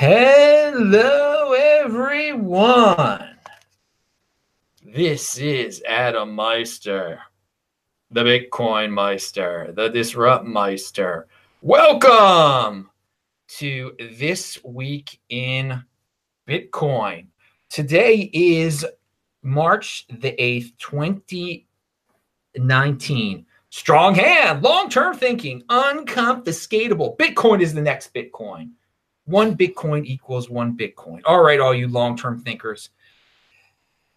[0.00, 3.36] Hello, everyone.
[4.80, 7.18] This is Adam Meister,
[8.12, 11.26] the Bitcoin Meister, the Disrupt Meister.
[11.62, 12.90] Welcome
[13.56, 15.82] to This Week in
[16.48, 17.26] Bitcoin.
[17.68, 18.86] Today is
[19.42, 23.46] March the 8th, 2019.
[23.70, 27.16] Strong hand, long term thinking, unconfiscatable.
[27.16, 28.70] Bitcoin is the next Bitcoin.
[29.28, 31.20] One Bitcoin equals one Bitcoin.
[31.26, 32.88] All right, all you long term thinkers.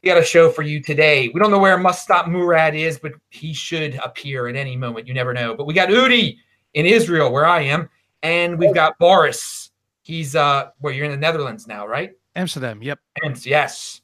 [0.02, 1.29] We got a show for you today.
[1.33, 5.07] We don't know where MustStop Murad is, but he should appear at any moment.
[5.07, 5.53] You never know.
[5.53, 6.38] But we got Udi
[6.75, 7.89] in Israel, where I am,
[8.23, 9.71] and we've got Boris.
[10.02, 12.13] He's uh where you're in the Netherlands now, right?
[12.38, 12.81] Amsterdam.
[12.81, 12.99] Yep.
[13.43, 14.02] Yes.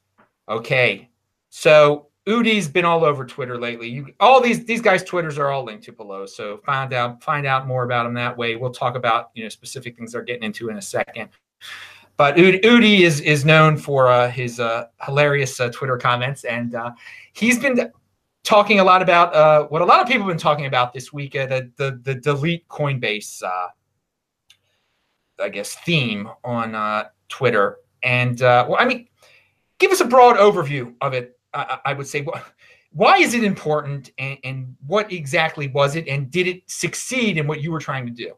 [0.49, 1.09] Okay.
[1.49, 3.87] So Udi's been all over Twitter lately.
[3.87, 6.25] You, all these these guys' Twitters are all linked to below.
[6.25, 8.57] So find out find out more about them that way.
[8.57, 11.29] We'll talk about you know specific things they're getting into in a second.
[12.17, 16.91] But Udi, is is known for uh, his uh, hilarious uh, Twitter comments, and uh,
[17.31, 17.91] he's been
[18.43, 21.13] talking a lot about uh, what a lot of people have been talking about this
[21.13, 23.41] week uh, the, the the delete Coinbase,
[25.39, 27.77] I guess, theme on Twitter.
[28.03, 29.07] And well, I mean,
[29.79, 32.25] give us a broad overview of it I, I would say,
[32.91, 36.07] why is it important and, and what exactly was it?
[36.07, 38.33] And did it succeed in what you were trying to do?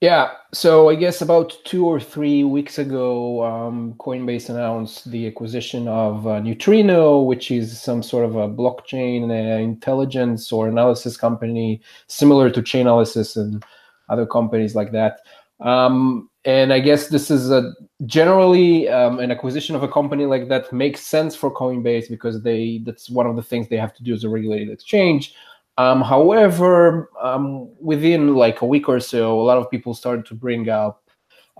[0.00, 5.88] Yeah, so I guess about two or three weeks ago, um, Coinbase announced the acquisition
[5.88, 11.82] of uh, Neutrino, which is some sort of a blockchain uh, intelligence or analysis company
[12.06, 13.62] similar to Chainalysis and
[14.08, 15.20] other companies like that.
[15.60, 17.72] Um, and I guess this is a
[18.06, 22.80] generally um, an acquisition of a company like that makes sense for Coinbase because they
[22.84, 25.34] that's one of the things they have to do as a regulated exchange.
[25.76, 30.34] Um, however, um, within like a week or so, a lot of people started to
[30.34, 31.10] bring up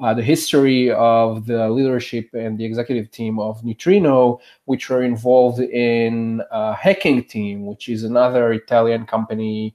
[0.03, 5.61] uh, the history of the leadership and the executive team of Neutrino, which were involved
[5.61, 9.75] in a hacking team, which is another Italian company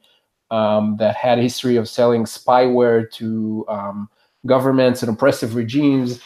[0.52, 4.10] um, that had a history of selling spyware to um,
[4.46, 6.22] governments and oppressive regimes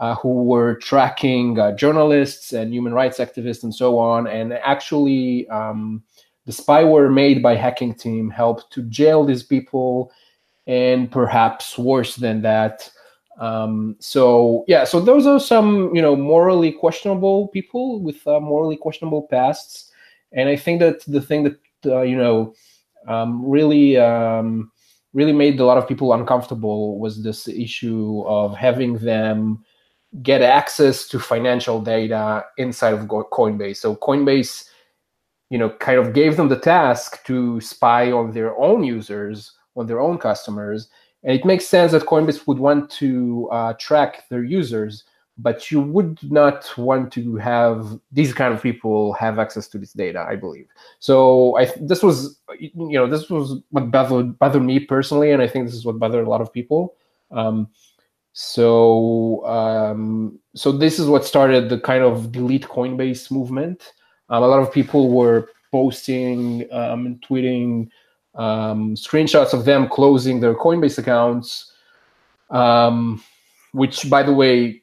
[0.00, 4.26] uh, who were tracking uh, journalists and human rights activists and so on.
[4.26, 6.02] And actually, um,
[6.46, 10.10] the spyware made by hacking team helped to jail these people,
[10.66, 12.90] and perhaps worse than that.
[13.38, 18.76] Um, so yeah, so those are some you know morally questionable people with uh, morally
[18.76, 19.92] questionable pasts,
[20.32, 22.54] and I think that the thing that uh, you know
[23.06, 24.71] um, really um,
[25.12, 29.64] really made a lot of people uncomfortable was this issue of having them
[30.22, 33.78] get access to financial data inside of Coinbase.
[33.78, 34.68] So Coinbase,
[35.50, 39.86] you know, kind of gave them the task to spy on their own users, on
[39.86, 40.88] their own customers,
[41.24, 45.04] and it makes sense that Coinbase would want to uh, track their users
[45.38, 49.92] but you would not want to have these kind of people have access to this
[49.92, 50.66] data i believe.
[50.98, 55.48] So i this was you know this was what bothered, bothered me personally and i
[55.48, 56.94] think this is what bothered a lot of people.
[57.30, 57.68] Um,
[58.34, 63.92] so um, so this is what started the kind of delete coinbase movement.
[64.30, 67.88] Um, a lot of people were posting um, and tweeting
[68.34, 71.72] um, screenshots of them closing their coinbase accounts
[72.52, 73.22] um,
[73.72, 74.81] which by the way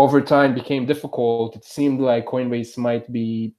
[0.00, 3.54] over time became difficult, it seemed like Coinbase might be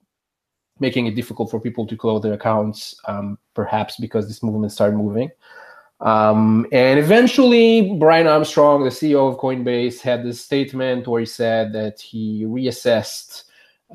[0.80, 4.98] making it difficult for people to close their accounts, um, perhaps because this movement started
[4.98, 5.30] moving.
[6.00, 11.74] Um, and eventually, Brian Armstrong, the CEO of Coinbase, had this statement where he said
[11.74, 13.44] that he reassessed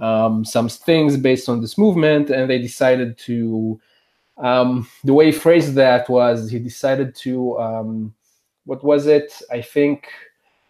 [0.01, 3.81] um, some things based on this movement, and they decided to.
[4.39, 7.59] Um, the way he phrased that was he decided to.
[7.59, 8.15] Um,
[8.67, 9.33] what was it?
[9.51, 10.09] I think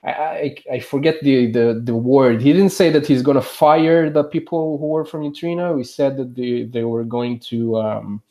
[0.04, 2.40] I, I, forget the, the, the word.
[2.40, 5.76] He didn't say that he's going to fire the people who were from Neutrino.
[5.76, 8.22] He said that they, they were going to, um,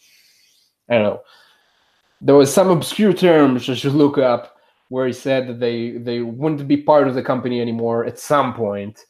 [0.90, 1.22] I don't know.
[2.22, 4.58] There was some obscure term which I should look up
[4.88, 8.53] where he said that they, they wouldn't be part of the company anymore at some
[8.53, 9.06] point.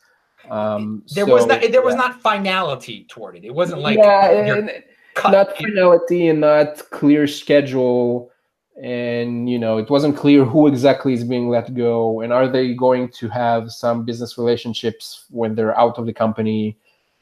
[0.49, 1.79] Um, there so, was not, there yeah.
[1.79, 3.45] was not finality toward it.
[3.45, 4.67] It wasn't like yeah,
[5.23, 8.31] not finality and not clear schedule
[8.81, 12.73] and you know it wasn't clear who exactly is being let go and are they
[12.73, 16.77] going to have some business relationships when they're out of the company?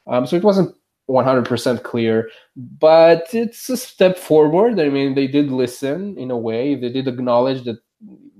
[0.08, 0.76] Um, so it wasn't
[1.10, 4.80] 100% clear but it's a step forward.
[4.80, 6.76] I mean they did listen in a way.
[6.76, 7.78] They did acknowledge that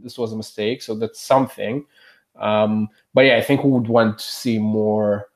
[0.02, 1.86] this was a mistake so that's something.
[2.36, 5.28] Um, but yeah i think we would want to see more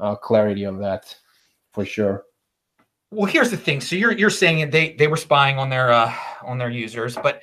[0.00, 1.14] uh, clarity on that
[1.72, 2.24] for sure
[3.10, 3.80] well, here's the thing.
[3.80, 6.12] So you're you're saying they they were spying on their uh,
[6.42, 7.42] on their users, but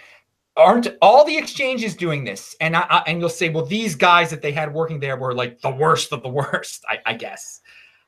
[0.55, 2.55] aren't all the exchanges doing this?
[2.59, 5.33] And I, I, and you'll say, well, these guys that they had working there were
[5.33, 7.61] like the worst of the worst, I, I guess.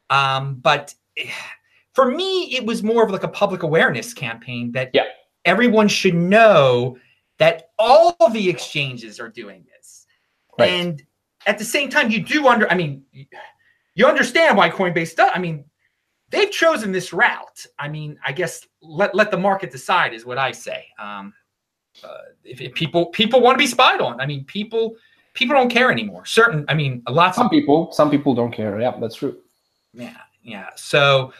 [0.09, 0.93] Um, but
[1.93, 5.03] for me, it was more of like a public awareness campaign that yeah.
[5.45, 6.97] everyone should know
[7.37, 10.05] that all the exchanges are doing this.
[10.57, 10.69] Right.
[10.71, 11.03] And
[11.45, 13.03] at the same time, you do under, I mean,
[13.93, 15.31] you understand why Coinbase does.
[15.33, 15.63] I mean,
[16.29, 17.65] they've chosen this route.
[17.77, 20.85] I mean, I guess let let the market decide is what I say.
[20.99, 21.33] Um,
[22.03, 24.95] uh, if, if, people people want to be spied on, I mean, people
[25.33, 26.25] people don't care anymore.
[26.25, 27.35] Certain, I mean, a lot.
[27.35, 28.79] Some of, people, some people don't care.
[28.79, 29.37] Yeah, that's true.
[29.93, 30.69] Yeah, yeah.
[30.75, 31.33] So,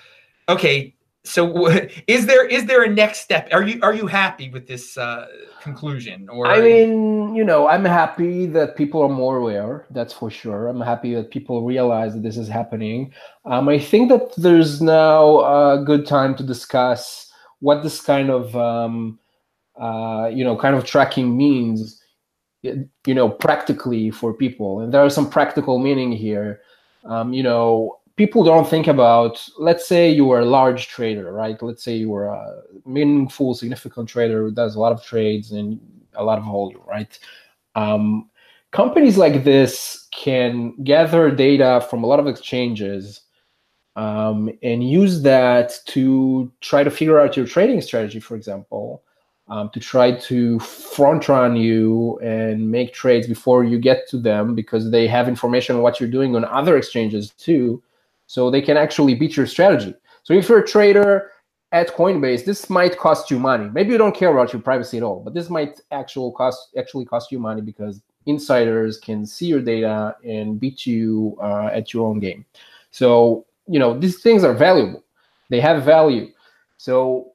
[0.47, 1.67] okay, so
[2.07, 3.49] is there is there a next step?
[3.51, 5.27] Are you are you happy with this uh,
[5.61, 6.47] conclusion or?
[6.47, 10.67] I mean you know i'm happy that people are more aware that's for sure.
[10.67, 13.13] I'm happy that people realize that this is happening.
[13.45, 18.55] Um, i think that there's now a good time to discuss what this kind of
[18.55, 19.19] um,
[19.79, 22.01] uh, you know kind of tracking means
[22.61, 24.81] you know practically for people.
[24.81, 26.61] And there are some practical meaning here.
[27.05, 31.57] Um, you know people don't think about let's say you were a large trader right?
[31.63, 35.79] Let's say you were a meaningful significant trader who does a lot of trades and
[36.15, 37.17] a lot of volume right?
[37.75, 38.29] Um,
[38.71, 43.21] companies like this can gather data from a lot of exchanges
[43.95, 49.01] um, and use that to try to figure out your trading strategy for example
[49.47, 54.55] um, to try to front run you and make trades before you get to them
[54.55, 57.81] because they have information on what you're doing on other exchanges too
[58.29, 59.91] so they can actually beat your strategy.
[60.21, 61.31] So if you're a trader
[61.71, 63.71] at Coinbase, this might cost you money.
[63.73, 67.05] Maybe you don't care about your privacy at all, but this might actual cost actually
[67.05, 72.07] cost you money because insiders can see your data and beat you uh, at your
[72.07, 72.45] own game.
[72.91, 75.03] So you know these things are valuable;
[75.49, 76.31] they have value.
[76.77, 77.33] So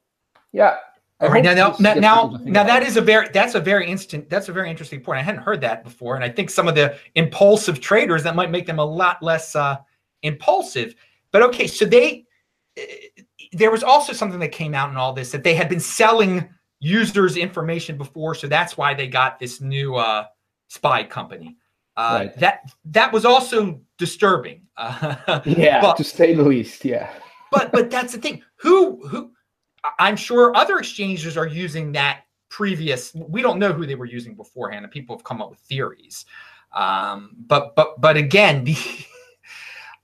[0.53, 0.77] yeah.
[1.19, 4.29] All right now, now, now, now, now that is a very that's a very instant
[4.29, 5.19] that's a very interesting point.
[5.19, 8.49] I hadn't heard that before, and I think some of the impulsive traders that might
[8.49, 9.75] make them a lot less uh,
[10.21, 10.95] impulsive.
[11.31, 12.25] But okay, so they
[13.53, 16.49] there was also something that came out in all this that they had been selling
[16.79, 20.25] users information before, so that's why they got this new uh,
[20.67, 21.57] spy company.
[21.97, 22.39] Uh, right.
[22.39, 24.61] That that was also disturbing.
[24.77, 25.15] Uh,
[25.45, 26.83] yeah, but, to say the least.
[26.83, 27.09] Yeah.
[27.51, 28.43] but but that's the thing.
[28.57, 29.31] Who who?
[29.99, 33.13] I'm sure other exchanges are using that previous.
[33.13, 36.25] We don't know who they were using beforehand, and people have come up with theories.
[36.73, 38.77] Um, but but but again, the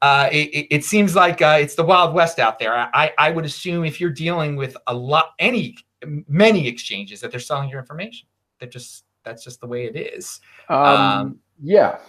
[0.02, 2.74] uh, it, it, seems like uh, it's the wild west out there.
[2.76, 5.78] I, I would assume if you're dealing with a lot, any,
[6.28, 8.28] many exchanges that they're selling your information.
[8.60, 10.40] They're just that's just the way it is.
[10.70, 12.00] Um, um, yeah,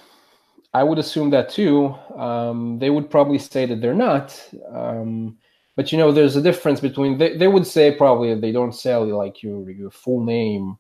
[0.73, 1.95] I would assume that too.
[2.17, 4.39] Um, they would probably say that they're not.
[4.73, 5.37] Um,
[5.77, 9.07] but you know, there's a difference between they, they would say probably they don't sell
[9.07, 10.79] like your your full name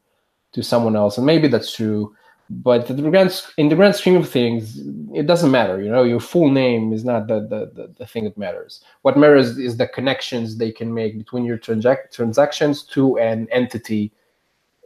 [0.53, 2.15] to someone else, and maybe that's true
[2.51, 4.81] but the grand, in the grand scheme of things,
[5.15, 5.81] it doesn't matter.
[5.81, 8.83] You know, your full name is not the, the, the, the thing that matters.
[9.03, 14.13] What matters is the connections they can make between your transac- transactions to an entity,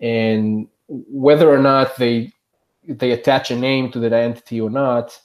[0.00, 2.32] and whether or not they
[2.88, 5.19] they attach a name to that entity or not.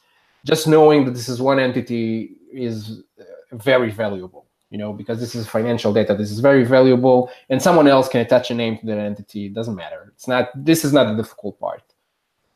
[0.44, 3.24] Just knowing that this is one entity is uh,
[3.58, 4.48] very valuable.
[4.72, 6.16] You know, because this is financial data.
[6.16, 9.48] This is very valuable, and someone else can attach a name to that entity.
[9.48, 10.12] It doesn't matter.
[10.16, 10.50] It's not.
[10.56, 11.84] This is not the difficult part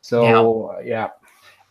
[0.06, 0.24] so
[0.84, 1.10] yeah.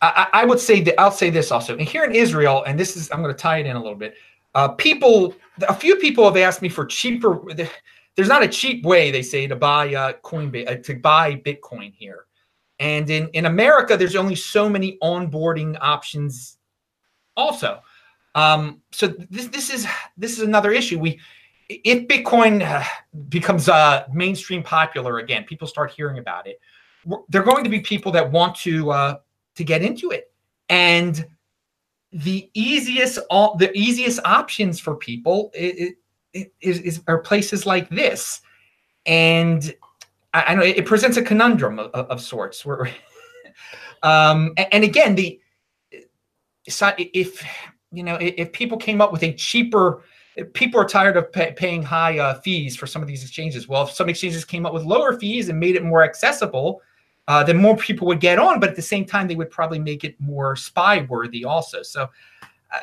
[0.01, 1.77] I, I, would say that I'll say this also.
[1.77, 3.97] And here in Israel, and this is I'm going to tie it in a little
[3.97, 4.15] bit.
[4.53, 5.33] Uh, people,
[5.69, 7.41] a few people have asked me for cheaper.
[8.15, 11.93] There's not a cheap way they say to buy uh, Coinbase uh, to buy Bitcoin
[11.93, 12.25] here,
[12.77, 16.57] and in in America, there's only so many onboarding options.
[17.37, 17.79] Also,
[18.35, 19.87] um, so this this is
[20.17, 20.99] this is another issue.
[20.99, 21.21] We
[21.69, 22.83] if Bitcoin uh,
[23.29, 26.59] becomes uh, mainstream popular again, people start hearing about it
[27.29, 29.17] they're going to be people that want to uh,
[29.55, 30.31] to get into it,
[30.69, 31.25] and
[32.11, 35.93] the easiest all the easiest options for people is,
[36.61, 38.41] is, is are places like this,
[39.05, 39.73] and
[40.33, 42.65] I, I know it presents a conundrum of, of sorts.
[42.65, 42.89] Where,
[44.03, 45.39] um, and, again, the
[46.65, 47.45] if
[47.91, 50.03] you know if people came up with a cheaper
[50.53, 53.67] people are tired of pay, paying high uh, fees for some of these exchanges.
[53.67, 56.81] Well, if some exchanges came up with lower fees and made it more accessible,
[57.27, 58.59] uh, then more people would get on.
[58.59, 61.81] But at the same time, they would probably make it more spy worthy also.
[61.81, 62.03] So
[62.71, 62.79] uh,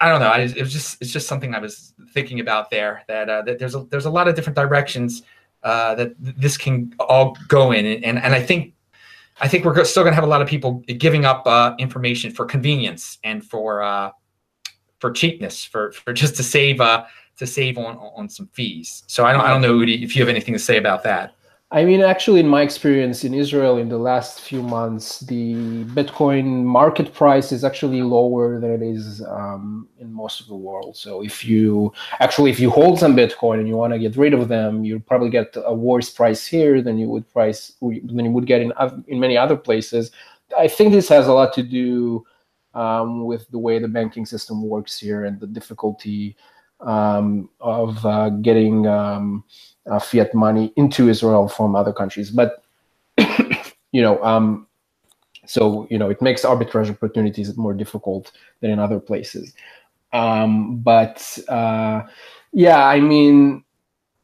[0.00, 0.28] I don't know.
[0.28, 3.02] I, it was just it's just something I was thinking about there.
[3.08, 5.22] That uh, that there's a there's a lot of different directions
[5.62, 8.72] uh, that this can all go in, and and I think.
[9.40, 12.30] I think we're still going to have a lot of people giving up uh, information
[12.30, 14.12] for convenience and for uh,
[15.00, 19.02] for cheapness, for for just to save to save on on some fees.
[19.08, 21.33] So I don't I don't know Udi if you have anything to say about that.
[21.74, 25.54] I mean, actually, in my experience in Israel in the last few months, the
[25.86, 30.96] Bitcoin market price is actually lower than it is um, in most of the world.
[30.96, 34.34] So, if you actually if you hold some Bitcoin and you want to get rid
[34.34, 38.30] of them, you probably get a worse price here than you would price than you
[38.30, 38.72] would get in
[39.08, 40.12] in many other places.
[40.56, 42.24] I think this has a lot to do
[42.74, 46.36] um, with the way the banking system works here and the difficulty
[46.78, 49.42] um, of uh, getting um,
[49.90, 52.30] uh, fiat money into Israel from other countries.
[52.30, 52.62] But
[53.92, 54.66] you know, um,
[55.46, 59.54] so you know, it makes arbitrage opportunities more difficult than in other places.
[60.12, 62.02] Um, but uh,
[62.52, 63.64] yeah, I mean,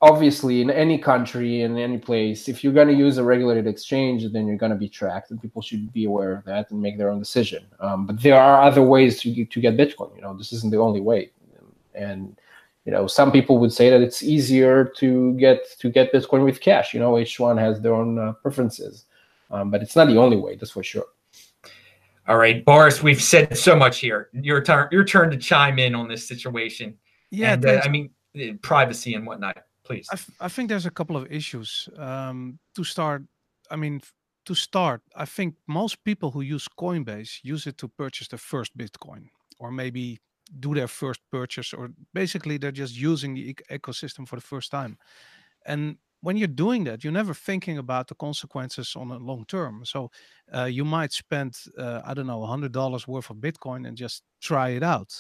[0.01, 4.25] obviously, in any country, in any place, if you're going to use a regulated exchange,
[4.33, 6.97] then you're going to be tracked, and people should be aware of that and make
[6.97, 7.67] their own decision.
[7.81, 10.15] Um, but there are other ways to to get Bitcoin.
[10.15, 11.31] You know, this isn't the only way,
[11.95, 12.37] and
[12.85, 16.61] you know some people would say that it's easier to get to get bitcoin with
[16.61, 16.95] cash.
[16.95, 19.05] You know each one has their own uh, preferences
[19.51, 21.07] um, but it's not the only way that's for sure.
[22.29, 24.29] All right boris we've said so much here.
[24.33, 26.97] Your turn your turn to chime in on this situation.
[27.31, 28.11] Yeah and, uh, i mean
[28.63, 30.09] privacy and whatnot please.
[30.41, 31.89] I, think there's a couple of issues.
[31.97, 33.25] Um, to start
[33.71, 34.01] i mean
[34.47, 38.77] to start i think most people who use coinbase use it to purchase the first
[38.77, 40.21] bitcoin or maybe
[40.59, 44.99] do their first purchase or basically they're just using the ecosystem for the first time.
[45.67, 49.85] And when you're doing that you're never thinking about the consequences on a long term.
[49.85, 50.11] So
[50.55, 54.71] uh, you might spend uh, i don't know $100 worth of bitcoin and just try
[54.71, 55.13] it out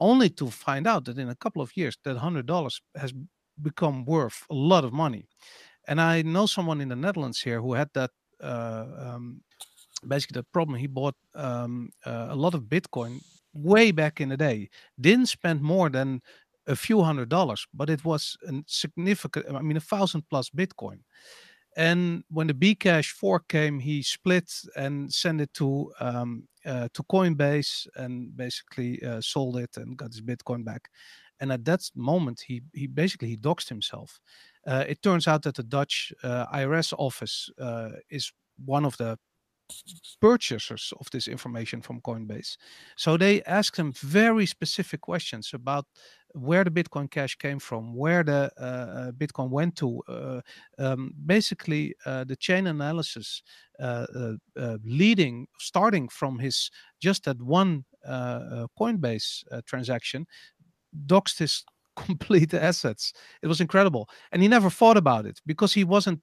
[0.00, 3.12] only to find out that in a couple of years that $100 has
[3.60, 5.24] become worth a lot of money.
[5.86, 8.10] And i know someone in the netherlands here who had that
[8.42, 9.42] uh, um,
[10.06, 10.78] basically the problem.
[10.78, 13.20] He bought um, uh, a lot of bitcoin
[13.54, 14.68] way back in the day
[15.00, 16.22] didn't spend more than
[16.66, 21.00] a few hundred dollars, but it was a significant, I mean, a thousand plus Bitcoin.
[21.76, 27.02] And when the Bcash fork came, he split and sent it to um, uh, to
[27.04, 30.90] Coinbase and basically uh, sold it and got his Bitcoin back.
[31.40, 34.20] And at that moment, he he basically he doxed himself.
[34.66, 38.32] Uh, it turns out that the Dutch uh, IRS office uh, is
[38.64, 39.18] one of the
[40.20, 42.56] purchasers of this information from Coinbase.
[42.96, 45.86] So they asked them very specific questions about
[46.34, 50.02] where the Bitcoin Cash came from, where the uh, uh, Bitcoin went to.
[50.08, 50.40] Uh,
[50.78, 53.42] um, basically, uh, the chain analysis
[53.80, 54.06] uh,
[54.56, 60.26] uh, leading, starting from his just that one Coinbase transaction,
[61.06, 61.64] doxed his
[61.96, 63.12] complete assets.
[63.42, 64.08] It was incredible.
[64.32, 66.20] And he never thought about it because he wasn't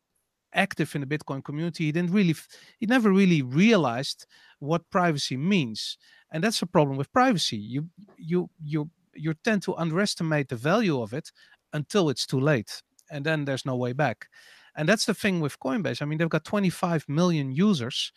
[0.54, 2.36] active in the Bitcoin community, he didn't really,
[2.80, 4.26] he never really realized
[4.60, 5.98] what privacy means,
[6.32, 7.58] and that's a problem with privacy.
[7.58, 7.88] You
[8.18, 11.32] you you you tend to underestimate the value of it
[11.74, 14.28] until it's too late, and then there's no way back.
[14.76, 16.02] And that's the thing with Coinbase.
[16.02, 18.12] I mean, they've got 25 million users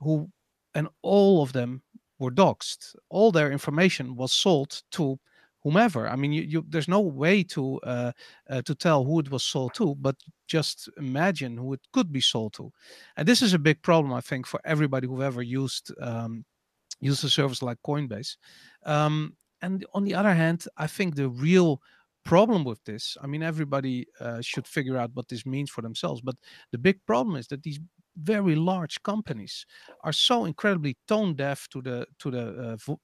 [0.00, 0.30] who,
[0.74, 1.82] and all of them
[2.18, 2.96] were doxxed.
[3.08, 5.18] All their information was sold to
[5.68, 6.08] whomever.
[6.08, 8.12] I mean, you, you there's no way to uh,
[8.48, 12.20] uh, to tell who it was sold to, but just imagine who it could be
[12.20, 12.72] sold to.
[13.16, 16.44] And this is a big problem, I think, for everybody who ever used um,
[17.00, 18.36] used a service like Coinbase.
[18.84, 21.80] Um, and on the other hand, I think the real
[22.24, 26.20] problem with this, I mean, everybody uh, should figure out what this means for themselves.
[26.20, 26.36] But
[26.72, 27.80] the big problem is that these
[28.22, 29.64] very large companies
[30.04, 32.94] are so incredibly tone deaf to the to the uh,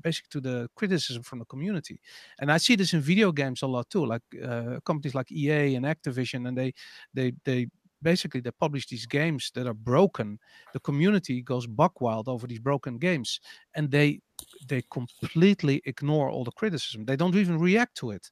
[0.00, 2.00] basically to the criticism from the community.
[2.38, 5.74] And i see this in video games a lot too like uh, companies like ea
[5.74, 6.72] and activision and they
[7.14, 7.66] they they
[8.02, 10.38] basically they publish these games that are broken.
[10.72, 13.40] The community goes buck wild over these broken games
[13.74, 14.20] and they
[14.66, 17.04] they completely ignore all the criticism.
[17.04, 18.28] They don't even react to it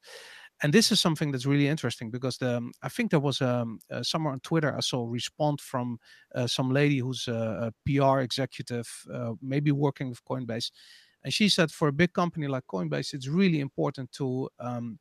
[0.62, 3.78] and this is something that's really interesting because the um, I think there was um,
[3.90, 5.98] uh, somewhere on Twitter I saw a response from
[6.34, 10.70] uh, some lady who's a, a PR executive, uh, maybe working with Coinbase,
[11.24, 14.98] and she said for a big company like Coinbase, it's really important to um,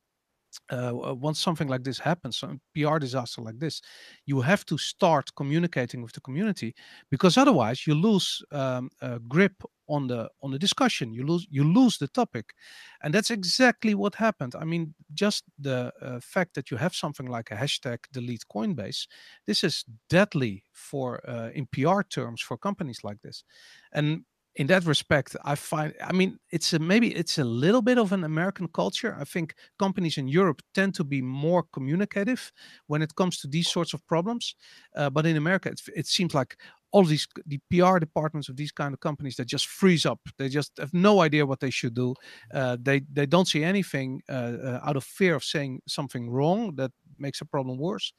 [0.70, 3.80] uh, once something like this happens, some PR disaster like this,
[4.26, 6.74] you have to start communicating with the community
[7.10, 8.90] because otherwise you lose um,
[9.28, 11.12] grip on the on the discussion.
[11.12, 12.54] You lose you lose the topic,
[13.02, 14.54] and that's exactly what happened.
[14.54, 19.06] I mean, just the uh, fact that you have something like a hashtag delete Coinbase,
[19.46, 23.44] this is deadly for uh, in PR terms for companies like this,
[23.92, 24.24] and
[24.56, 28.12] in that respect, I find, I mean, it's a, maybe it's a little bit of
[28.12, 29.16] an American culture.
[29.18, 32.52] I think companies in Europe tend to be more communicative
[32.86, 34.56] when it comes to these sorts of problems.
[34.96, 36.56] Uh, but in America, it, it seems like
[36.92, 40.20] all these the PR departments of these kind of companies that just freeze up.
[40.38, 42.16] They just have no idea what they should do.
[42.52, 46.74] Uh, they they don't see anything uh, uh out of fear of saying something wrong
[46.74, 48.12] that makes a problem worse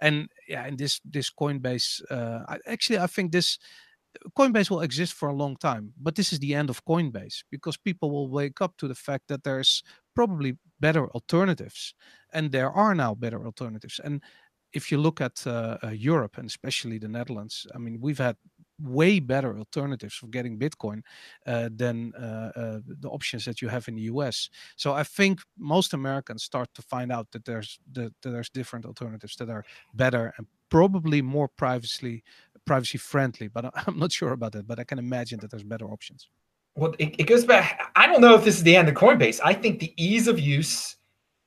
[0.00, 3.58] and yeah, in this this Coinbase, uh, I, actually, I think this
[4.36, 7.76] Coinbase will exist for a long time, but this is the end of Coinbase because
[7.76, 9.82] people will wake up to the fact that there's
[10.14, 11.94] probably better alternatives,
[12.32, 14.00] and there are now better alternatives.
[14.02, 14.20] And
[14.72, 18.36] if you look at uh, uh, Europe and especially the Netherlands, I mean, we've had
[18.80, 21.02] way better alternatives for getting Bitcoin
[21.46, 24.48] uh, than uh, uh, the options that you have in the US.
[24.76, 29.36] So I think most Americans start to find out that there's that there's different alternatives
[29.36, 29.64] that are
[29.94, 32.22] better and probably more privacy
[32.66, 33.48] privacy friendly.
[33.48, 34.66] But I'm not sure about that.
[34.66, 36.28] But I can imagine that there's better options.
[36.76, 37.90] Well, it, it goes back.
[37.96, 39.40] I don't know if this is the end of Coinbase.
[39.44, 40.96] I think the ease of use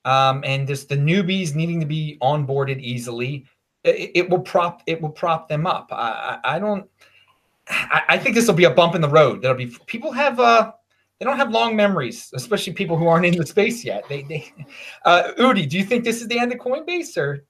[0.06, 3.46] um, and just the newbies needing to be onboarded easily,
[3.84, 5.90] it, it will prop it will prop them up.
[5.92, 6.90] I, I don't.
[7.70, 9.42] I, I think this will be a bump in the road.
[9.42, 10.72] There'll be people have uh
[11.20, 14.04] they don't have long memories, especially people who aren't in the space yet.
[14.10, 14.54] They they
[15.06, 17.46] uh Udi, do you think this is the end of Coinbase or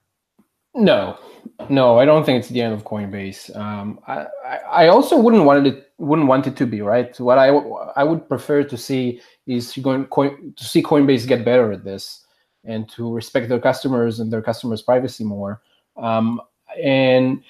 [0.75, 1.18] no,
[1.70, 3.56] no, I don't think it's the end of Coinbase.
[3.56, 4.25] Um, I,
[4.70, 7.18] I also wouldn't want it wouldn't want it to be right.
[7.20, 11.84] What I I would prefer to see is going to see Coinbase get better at
[11.84, 12.25] this
[12.65, 15.62] and to respect their customers and their customers' privacy more.
[15.98, 16.42] Um,
[16.82, 17.44] and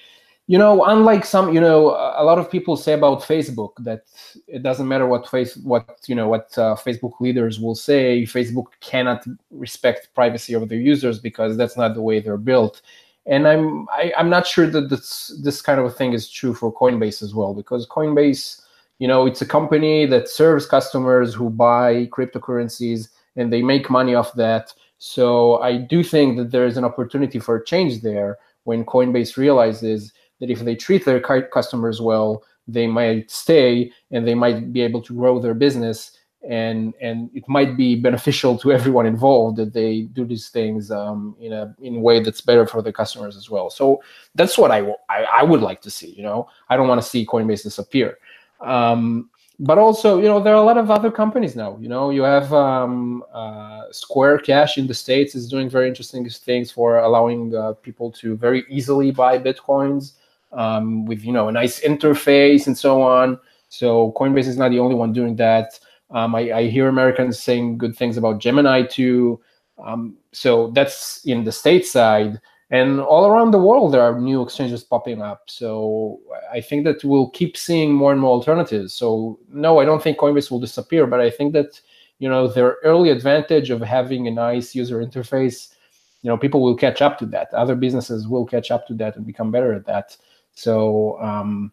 [0.46, 4.02] you know, unlike some, you know, a lot of people say about Facebook that
[4.46, 8.24] it doesn't matter what face, what you know, what uh, Facebook leaders will say.
[8.24, 12.82] Facebook cannot respect privacy of their users because that's not the way they're built.
[13.26, 16.12] And I'm I, am i am not sure that this this kind of a thing
[16.12, 18.60] is true for Coinbase as well because Coinbase,
[18.98, 24.14] you know, it's a company that serves customers who buy cryptocurrencies and they make money
[24.14, 24.74] off that.
[24.98, 29.36] So I do think that there is an opportunity for a change there when Coinbase
[29.36, 34.80] realizes that if they treat their customers well, they might stay and they might be
[34.80, 36.12] able to grow their business.
[36.48, 41.34] And, and it might be beneficial to everyone involved that they do these things um,
[41.40, 43.70] in a in a way that's better for the customers as well.
[43.70, 44.02] So
[44.34, 46.10] that's what I, I, I would like to see.
[46.10, 48.18] You know, I don't want to see Coinbase disappear.
[48.60, 49.30] Um,
[49.60, 51.78] but also, you know, there are a lot of other companies now.
[51.80, 56.28] You know, you have um, uh, Square Cash in the states is doing very interesting
[56.28, 60.14] things for allowing uh, people to very easily buy bitcoins
[60.52, 63.38] um, with you know a nice interface and so on.
[63.68, 65.78] So Coinbase is not the only one doing that.
[66.10, 69.40] Um, I, I, hear Americans saying good things about Gemini too.
[69.82, 72.40] Um, so that's in the state side.
[72.70, 75.42] And all around the world, there are new exchanges popping up.
[75.46, 76.20] So
[76.52, 78.92] I think that we'll keep seeing more and more alternatives.
[78.92, 81.80] So no, I don't think Coinbase will disappear, but I think that
[82.18, 85.74] you know their early advantage of having a nice user interface,
[86.22, 87.52] you know, people will catch up to that.
[87.52, 90.16] Other businesses will catch up to that and become better at that.
[90.54, 91.72] So um,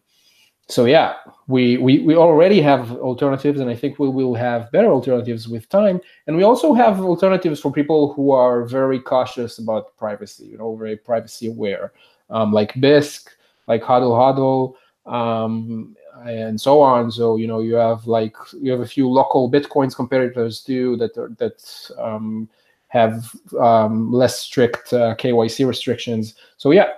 [0.68, 1.14] so yeah,
[1.48, 5.68] we, we we already have alternatives, and I think we will have better alternatives with
[5.68, 6.00] time.
[6.26, 10.74] And we also have alternatives for people who are very cautious about privacy, you know,
[10.76, 11.92] very privacy aware,
[12.30, 13.28] um, like Bisq,
[13.66, 17.10] like Hodl Hodl, um, and so on.
[17.10, 21.18] So you know, you have like you have a few local bitcoins competitors too that
[21.18, 22.48] are, that um,
[22.88, 26.36] have um, less strict uh, KYC restrictions.
[26.56, 26.90] So yeah,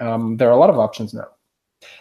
[0.00, 1.28] um, there are a lot of options now.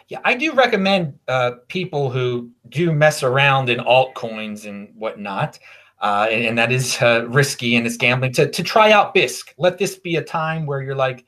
[0.10, 5.60] Yeah, I do recommend uh, people who do mess around in altcoins and whatnot,
[6.00, 9.54] uh, and, and, that is uh, risky and it's gambling to, to try out Bisq.
[9.58, 11.26] Let this be a time where you're like,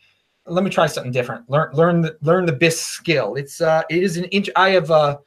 [0.47, 1.49] let me try something different.
[1.49, 3.35] Learn learn the learn the Bisq skill.
[3.35, 4.49] It's uh it is an inch.
[4.55, 5.17] I have uh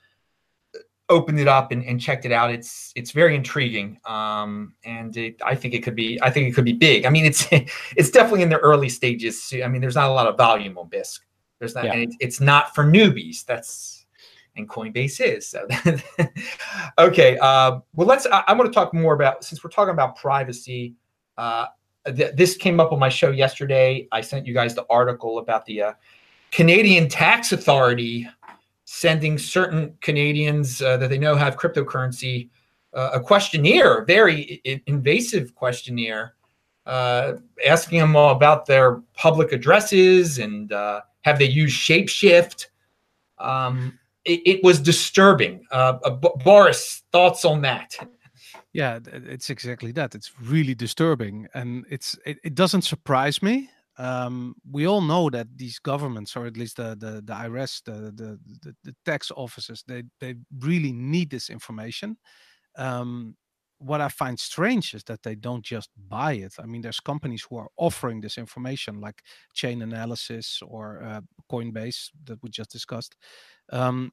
[1.09, 2.51] opened it up and, and checked it out.
[2.51, 3.99] It's it's very intriguing.
[4.05, 7.07] Um, and it, I think it could be I think it could be big.
[7.07, 7.47] I mean, it's
[7.97, 9.53] it's definitely in the early stages.
[9.63, 11.21] I mean, there's not a lot of volume on Bisq.
[11.59, 11.93] There's not, yeah.
[11.93, 13.45] and it, it's not for newbies.
[13.45, 13.99] That's
[14.59, 15.47] and Coinbase is.
[15.47, 15.67] So,
[16.99, 17.39] okay.
[17.39, 18.27] Uh, well, let's.
[18.27, 20.95] I, am going to talk more about since we're talking about privacy.
[21.37, 21.67] Uh,
[22.05, 24.07] th- this came up on my show yesterday.
[24.13, 25.93] I sent you guys the article about the uh,
[26.51, 28.29] Canadian Tax Authority
[28.85, 32.49] sending certain Canadians uh, that they know have cryptocurrency
[32.95, 36.35] uh, a questionnaire, a very I- invasive questionnaire,
[36.87, 37.35] uh,
[37.67, 40.73] asking them all about their public addresses and
[41.29, 42.67] have they used Shapeshift?
[43.39, 45.65] Um, it, it, was disturbing.
[45.71, 47.95] Uh, uh, Boris, thoughts on that?
[48.73, 50.15] Yeah, it's exactly that.
[50.15, 53.71] It's really disturbing, and it's it, it doesn't surprise me.
[53.99, 58.13] Um, we all know that these governments, or at least the the, the IRS, the,
[58.13, 62.17] the, the the tax offices, they they really need this information.
[62.77, 63.37] Um,
[63.79, 66.55] what I find strange is that they don't just buy it.
[66.59, 69.23] I mean, there's companies who are offering this information, like
[69.55, 73.17] Chainalysis or uh, Coinbase that we just discussed.
[73.71, 74.13] Um,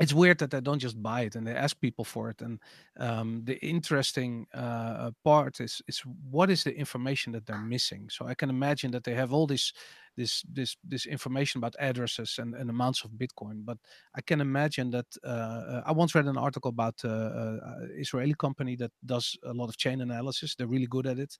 [0.00, 2.42] it's weird that they don't just buy it and they ask people for it.
[2.42, 2.58] And
[2.98, 8.08] um, the interesting uh, part is is what is the information that they're missing.
[8.10, 9.72] So I can imagine that they have all this
[10.16, 13.64] this this this information about addresses and, and amounts of Bitcoin.
[13.64, 13.78] But
[14.16, 17.58] I can imagine that uh, I once read an article about uh, uh,
[17.96, 20.54] Israeli company that does a lot of chain analysis.
[20.54, 21.38] They're really good at it,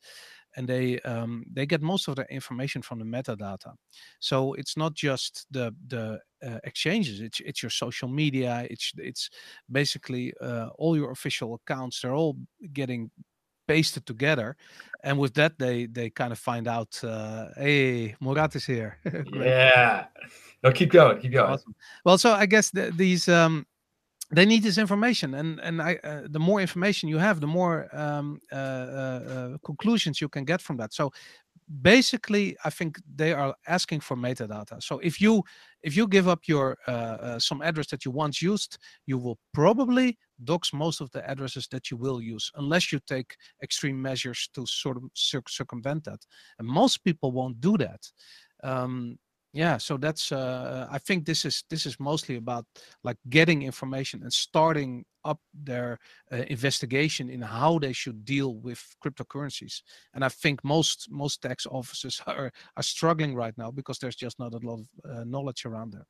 [0.57, 3.75] and they um, they get most of their information from the metadata.
[4.21, 7.21] So it's not just the the uh, exchanges.
[7.21, 8.67] It's it's your social media.
[8.71, 9.31] It's it's
[9.71, 12.01] basically uh, all your official accounts.
[12.01, 12.37] They're all
[12.73, 13.11] getting
[13.67, 14.57] pasted together,
[15.03, 17.03] and with that they they kind of find out.
[17.03, 18.99] Uh, hey, Murad is here.
[19.33, 20.07] yeah.
[20.63, 21.21] No, keep going.
[21.21, 21.53] Keep going.
[21.53, 21.75] Awesome.
[22.05, 23.67] Well, so I guess the, these um,
[24.31, 27.89] they need this information and and I, uh, the more information you have the more
[27.93, 31.13] um, uh, uh, uh, conclusions you can get from that so
[31.83, 35.43] basically i think they are asking for metadata so if you
[35.85, 39.39] if you give up your uh, uh, some address that you once used you will
[39.53, 44.49] probably dox most of the addresses that you will use unless you take extreme measures
[44.55, 46.21] to sort of circumvent that.
[46.59, 48.01] And most people won't do that.
[48.63, 49.19] Um,
[49.55, 52.67] yeah so that's uh, i think this is this is mostly about
[53.05, 55.99] like getting information and starting up their
[56.33, 59.81] uh, investigation in how they should deal with cryptocurrencies.
[60.13, 64.39] And i think most most tax officers are are struggling right now because there's just
[64.39, 66.07] not a lot of uh, knowledge around there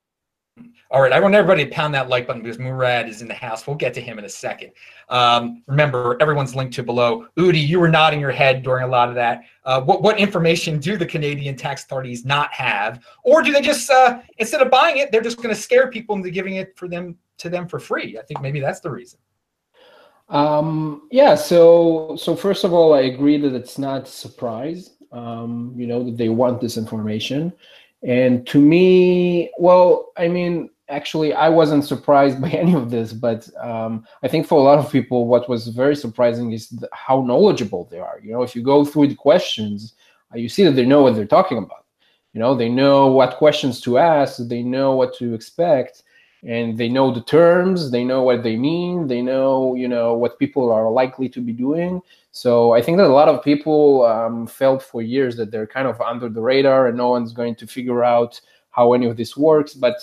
[0.91, 3.35] all right, I want everybody to pound that like button because Murad is in the
[3.35, 3.67] house.
[3.67, 4.71] We'll get to him in a second.
[5.09, 7.27] Um, remember, everyone's linked to below.
[7.37, 9.43] Udi, you were nodding your head during a lot of that.
[9.65, 13.91] Uh, what what information do the Canadian tax authorities not have, or do they just
[13.91, 16.87] uh, instead of buying it, they're just going to scare people into giving it for
[16.87, 18.17] them to them for free?
[18.17, 19.19] I think maybe that's the reason.
[20.29, 21.35] Um, yeah.
[21.35, 24.91] So so first of all, I agree that it's not a surprise.
[25.11, 27.53] Um, you know that they want this information
[28.05, 33.49] and to me, well, I mean, actually, I wasn't surprised by any of this, but
[33.59, 37.89] um, I think for a lot of people, what was very surprising is how knowledgeable
[37.91, 38.21] they are.
[38.23, 39.95] You know, if you go through the questions,
[40.35, 41.85] uh, you see that they know what they're talking about.
[42.33, 46.03] You know, they know what questions to ask, they know what to expect,
[46.47, 50.39] and they know the terms, they know what they mean, they know, you know, what
[50.39, 52.01] people are likely to be doing.
[52.33, 55.89] So I think that a lot of people um, felt for years that they're kind
[55.89, 59.37] of under the radar and no one's going to figure out how any of this
[59.37, 59.75] works.
[59.75, 59.97] But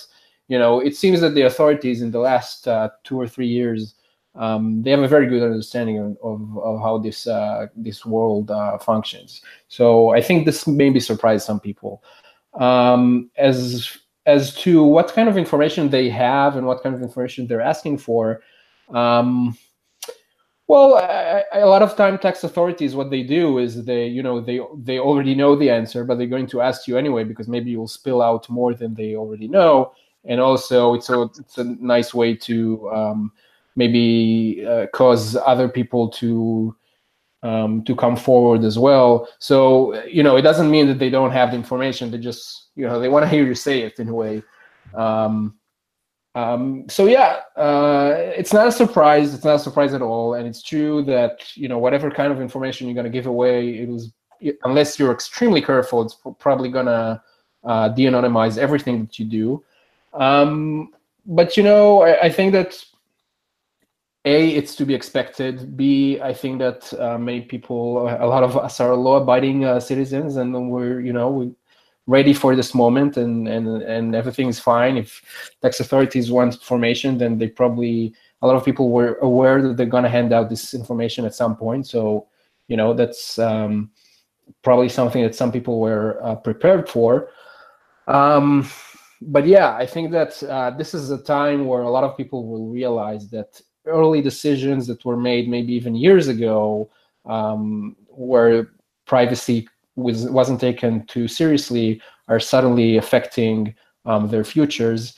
[0.48, 3.96] you know, it seems that the authorities in the last uh, two or three years
[4.36, 8.78] um, they have a very good understanding of, of, how this uh, this world uh,
[8.78, 9.42] functions.
[9.68, 12.04] So I think this maybe surprised some people.
[12.54, 17.48] Um, as as to what kind of information they have and what kind of information
[17.48, 18.42] they're asking for.
[18.94, 19.58] Um,
[20.68, 24.24] well, I, I, a lot of time, tax authorities, what they do is they, you
[24.24, 27.50] know, they they already know the answer, but they're going to ask you anyway because
[27.50, 29.92] maybe you'll spill out more than they already know,
[30.24, 33.32] and also it's a it's a nice way to um,
[33.76, 36.74] maybe uh, cause other people to
[37.44, 39.28] um, to come forward as well.
[39.40, 42.12] So you know, it doesn't mean that they don't have the information.
[42.12, 44.44] They just you know they want to hear you say it in a way.
[44.94, 45.56] Um,
[46.34, 49.34] um, so yeah, uh, it's not a surprise.
[49.34, 52.42] It's not a surprise at all, and it's true that you know whatever kind of
[52.42, 54.12] information you're going to give away, it was
[54.64, 57.22] unless you're extremely careful, it's probably going to
[57.64, 59.64] uh, de-anonymize everything that you do.
[60.14, 60.94] Um,
[61.26, 62.84] but you know, I, I, think that
[64.26, 65.76] a it's to be expected.
[65.76, 70.38] B I think that uh, many people, a lot of us are law-abiding uh, citizens,
[70.38, 71.52] and we're you know we
[72.08, 74.98] ready for this moment and and and everything is fine.
[74.98, 75.22] If
[75.62, 79.86] tax authorities want information then they probably a lot of people were aware that they're
[79.86, 81.88] going to hand out this information at some point.
[81.88, 82.28] So
[82.68, 83.92] you know that's um,
[84.64, 87.30] probably something that some people were uh, prepared for.
[88.08, 88.70] Um,
[89.22, 92.48] but yeah i think that uh, this is a time where a lot of people
[92.48, 96.89] will realize that early decisions that were made maybe even years ago
[97.26, 98.72] um, where
[99.06, 103.74] privacy was, wasn't taken too seriously are suddenly affecting
[104.06, 105.15] um, their futures.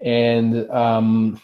[0.00, 1.40] And um,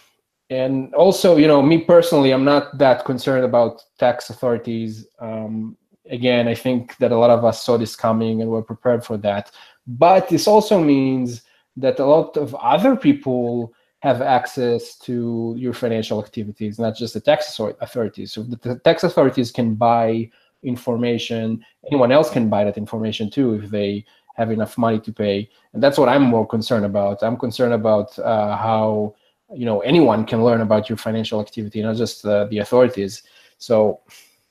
[0.50, 5.07] and also you know me personally i'm not that concerned about tax authorities.
[5.18, 5.76] Um,
[6.11, 9.16] again i think that a lot of us saw this coming and were prepared for
[9.18, 9.50] that.
[9.87, 11.42] But this also means
[11.76, 17.20] that a lot of other people have access to your financial activities not just the
[17.20, 20.30] tax authorities so the tax authorities can buy
[20.62, 21.64] information.
[21.87, 24.04] Anyone else can buy that information too if they
[24.37, 25.48] have enough money to pay.
[25.72, 27.22] And that's what I'm more concerned about.
[27.22, 29.14] I'm concerned about uh, how
[29.54, 33.22] you know anyone can learn about your financial activity, not just uh, the authorities.
[33.58, 34.00] So,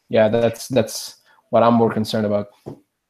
[0.09, 1.17] yeah, that's that's
[1.49, 2.49] what I'm more concerned about.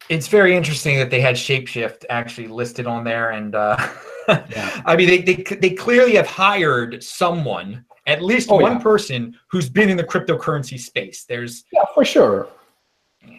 [0.09, 3.77] It's very interesting that they had Shapeshift actually listed on there, and uh,
[4.27, 4.81] yeah.
[4.85, 8.79] I mean they, they they clearly have hired someone at least oh, one yeah.
[8.79, 11.25] person who's been in the cryptocurrency space.
[11.25, 12.47] There's yeah, for sure.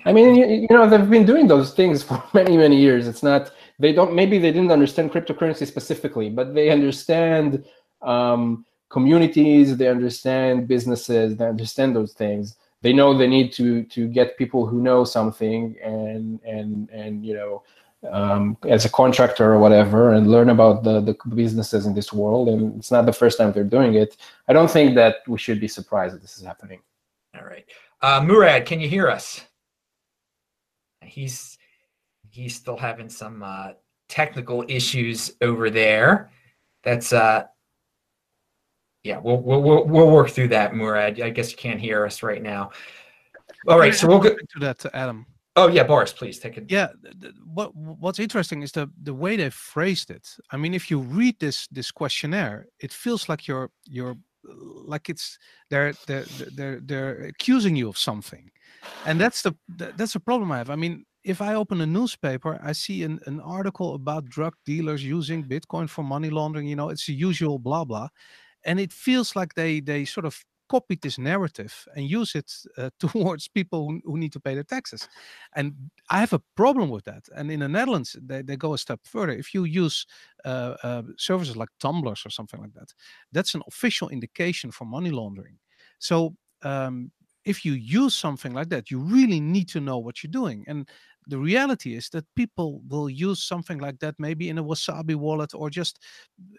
[0.05, 3.09] I mean, you, you, know, they've been doing those things for many, many years.
[3.09, 7.65] It's not they don't maybe they didn't understand cryptocurrency specifically, but they understand
[8.03, 12.57] um, communities, they understand businesses, they understand those things.
[12.83, 17.35] They know they need to to get people who know something and and and you
[17.35, 17.63] know
[18.11, 22.49] um, as a contractor or whatever and learn about the, the businesses in this world.
[22.49, 24.17] And it's not the first time they're doing it.
[24.49, 26.81] I don't think that we should be surprised that this is happening.
[27.37, 27.65] All right.
[28.01, 29.41] Uh, Murad, can you hear us?
[31.03, 31.59] He's
[32.31, 33.73] he's still having some uh,
[34.09, 36.31] technical issues over there.
[36.85, 37.45] That's uh
[39.05, 41.21] yeah, we'll, we'll we'll work through that, Murad.
[41.21, 42.71] I guess you can't hear us right now.
[43.67, 45.25] All right, so we'll get to that to Adam.
[45.59, 46.67] Oh yeah, Boris, please take it.
[46.69, 46.89] Yeah,
[47.45, 50.37] what what's interesting is the the way they phrased it.
[50.53, 54.17] I mean, if you read this this questionnaire, it feels like you're you're
[54.87, 55.37] like it's
[55.69, 58.51] they're they're they're they're accusing you of something,
[59.05, 59.53] and that's the
[59.97, 60.71] that's the problem I have.
[60.71, 65.05] I mean, if I open a newspaper, I see an, an article about drug dealers
[65.05, 66.69] using Bitcoin for money laundering.
[66.69, 68.09] You know, it's the usual blah blah,
[68.65, 72.91] and it feels like they they sort of copied this narrative and use it uh,
[72.99, 75.09] towards people who, who, need to pay their taxes.
[75.55, 75.75] And
[76.11, 77.25] I have a problem with that.
[77.35, 79.33] And in the Netherlands, they, they go a step further.
[79.33, 80.07] If you use
[80.45, 82.93] uh, uh, services like tumblers or something like that,
[83.33, 85.59] that's an official indication for money laundering.
[85.99, 87.11] So um,
[87.45, 90.65] if you use something like that, you really need to know what you're doing.
[90.67, 90.89] And
[91.29, 95.53] the reality is that people will use something like that maybe in a wasabi wallet
[95.55, 96.01] or just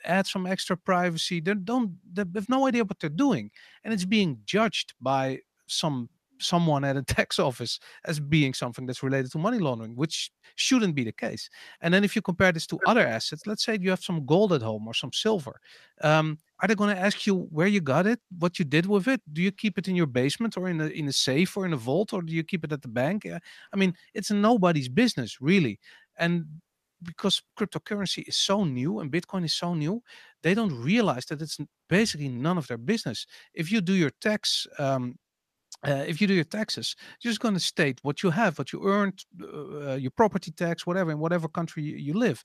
[0.06, 1.40] add some extra privacy.
[1.42, 3.52] They don't they have no idea what they're doing
[3.84, 9.04] and it's being judged by some someone at a tax office as being something that's
[9.04, 11.50] related to money laundering, which shouldn't be the case.
[11.82, 14.54] And then if you compare this to other assets, let's say you have some gold
[14.54, 15.60] at home or some silver,
[16.02, 19.08] um, are they going to ask you where you got it, what you did with
[19.08, 19.22] it?
[19.32, 21.74] Do you keep it in your basement or in a in a safe or in
[21.74, 23.26] a vault, or do you keep it at the bank?
[23.26, 25.80] I mean, it's nobody's business really,
[26.18, 26.46] and
[27.04, 30.04] because cryptocurrency is so new and Bitcoin is so new,
[30.44, 33.26] they don't realize that it's basically none of their business.
[33.54, 35.18] If you do your tax um,
[35.88, 38.74] uh, if you do your taxes, you're just going to state what you have, what
[38.74, 42.44] you earned, uh, your property tax, whatever, in whatever country you, you, live.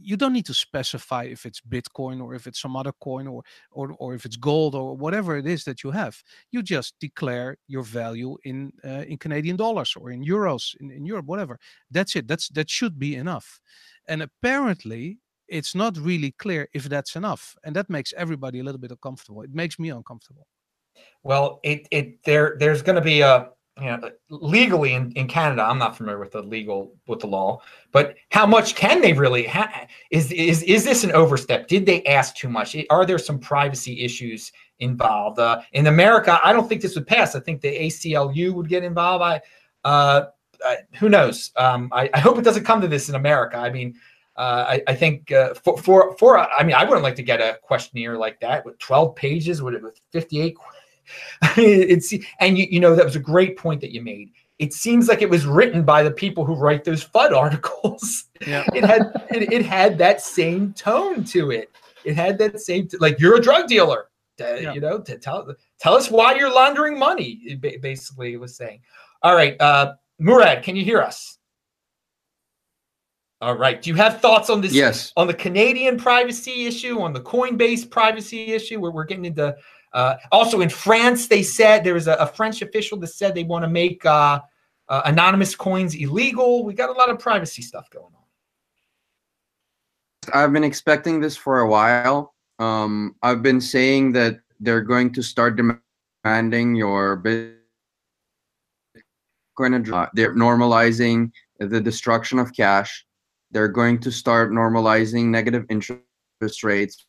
[0.00, 3.42] You don't need to specify if it's Bitcoin or if it's some other coin or,
[3.72, 6.22] or or if it's gold or whatever it is that you have.
[6.52, 11.04] You just declare your value in uh, in Canadian dollars or in euros in, in
[11.04, 11.58] Europe, whatever.
[11.90, 12.28] That's it.
[12.28, 13.60] That's that should be enough.
[14.06, 18.80] And apparently, it's not really clear if that's enough, and that makes everybody a little
[18.80, 19.42] bit uncomfortable.
[19.42, 20.46] It makes me uncomfortable.
[21.22, 25.62] Well, it it there there's going to be a you know legally in, in Canada.
[25.62, 27.60] I'm not familiar with the legal with the law,
[27.92, 29.46] but how much can they really?
[29.46, 31.68] Ha- is is is this an overstep?
[31.68, 32.76] Did they ask too much?
[32.90, 35.38] Are there some privacy issues involved?
[35.38, 37.34] Uh, in America, I don't think this would pass.
[37.34, 39.22] I think the ACLU would get involved.
[39.22, 39.40] I,
[39.84, 40.26] uh,
[40.64, 41.52] I who knows?
[41.56, 43.56] Um, I, I hope it doesn't come to this in America.
[43.56, 43.94] I mean.
[44.36, 47.40] Uh, I, I, think uh, for, for for I mean I wouldn't like to get
[47.40, 50.54] a questionnaire like that with 12 pages with, with 58
[51.56, 54.30] it's and you you know that was a great point that you made.
[54.58, 58.24] It seems like it was written by the people who write those FUD articles.
[58.46, 58.64] Yeah.
[58.74, 61.70] it had it, it, had that same tone to it.
[62.04, 64.06] It had that same like you're a drug dealer.
[64.38, 64.72] To, yeah.
[64.72, 67.40] You know, to tell tell us why you're laundering money.
[67.44, 68.80] It basically, was saying.
[69.22, 71.38] All right, uh, Murad, can you hear us?
[73.40, 73.80] All right.
[73.80, 74.72] Do you have thoughts on this?
[74.72, 75.12] Yes.
[75.16, 79.56] On the Canadian privacy issue, on the Coinbase privacy issue, where we're getting into
[79.98, 83.42] uh, also in France, they said there was a, a, French official that said they
[83.42, 84.38] want to make uh,
[84.88, 86.64] uh, anonymous coins illegal.
[86.64, 88.12] We got a lot of privacy stuff going on.
[90.32, 92.32] I've been expecting this for a while.
[92.60, 97.52] Um, I've been saying that they're going to start demanding your Bitcoin.
[99.92, 103.04] Uh, they're normalizing the destruction of cash.
[103.50, 107.07] They're going to start normalizing negative interest rates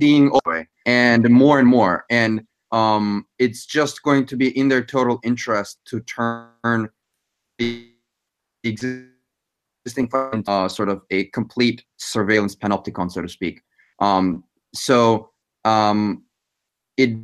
[0.00, 4.84] seeing away and more and more and um, it's just going to be in their
[4.84, 6.88] total interest to turn
[7.58, 7.88] the
[8.64, 10.10] existing
[10.48, 13.60] uh, sort of a complete surveillance panopticon, so to speak.
[14.00, 14.42] Um,
[14.74, 15.30] so
[15.64, 16.24] um,
[16.96, 17.16] it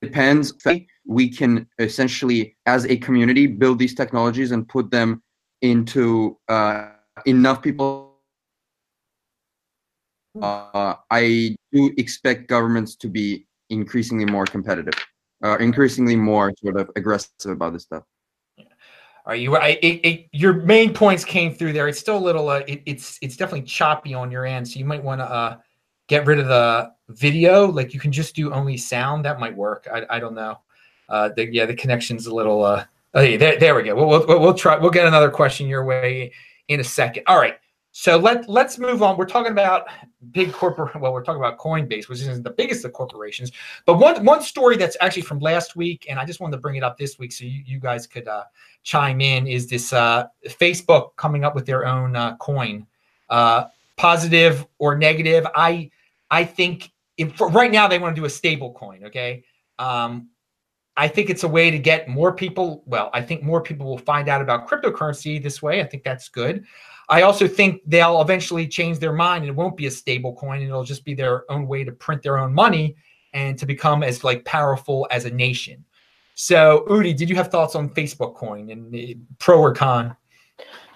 [0.00, 0.52] depends.
[1.04, 5.20] We can essentially, as a community, build these technologies and put them
[5.62, 6.90] into uh,
[7.26, 8.07] enough people
[10.42, 14.94] uh, I do expect governments to be increasingly more competitive,
[15.42, 18.04] uh, increasingly more sort of aggressive about this stuff.
[19.26, 19.56] Are you?
[19.56, 21.86] I, it, it, your main points came through there.
[21.86, 22.48] It's still a little.
[22.48, 25.56] Uh, it, it's it's definitely choppy on your end, so you might want to uh,
[26.06, 27.66] get rid of the video.
[27.66, 29.26] Like you can just do only sound.
[29.26, 29.86] That might work.
[29.92, 30.60] I, I don't know.
[31.10, 33.94] Uh, the, yeah, the connection's a little uh, Oh, yeah, there, there we go.
[33.94, 34.76] We'll, we'll, we'll try.
[34.76, 36.32] We'll get another question your way
[36.68, 37.24] in a second.
[37.26, 37.58] All right.
[38.00, 39.16] So let let's move on.
[39.16, 39.88] We're talking about
[40.30, 40.94] big corporate.
[41.00, 43.50] Well, we're talking about Coinbase, which isn't the biggest of corporations.
[43.86, 46.76] But one one story that's actually from last week, and I just wanted to bring
[46.76, 48.44] it up this week so you, you guys could uh,
[48.84, 49.48] chime in.
[49.48, 52.86] Is this uh, Facebook coming up with their own uh, coin?
[53.30, 53.64] Uh,
[53.96, 55.44] positive or negative?
[55.56, 55.90] I
[56.30, 59.06] I think if, right now they want to do a stable coin.
[59.06, 59.42] Okay.
[59.80, 60.28] Um,
[60.96, 62.84] I think it's a way to get more people.
[62.86, 65.80] Well, I think more people will find out about cryptocurrency this way.
[65.80, 66.64] I think that's good.
[67.08, 70.60] I also think they'll eventually change their mind and it won't be a stable coin
[70.60, 72.96] and it'll just be their own way to print their own money
[73.32, 75.84] and to become as like powerful as a nation.
[76.34, 80.16] So, Udi, did you have thoughts on Facebook coin and pro or con?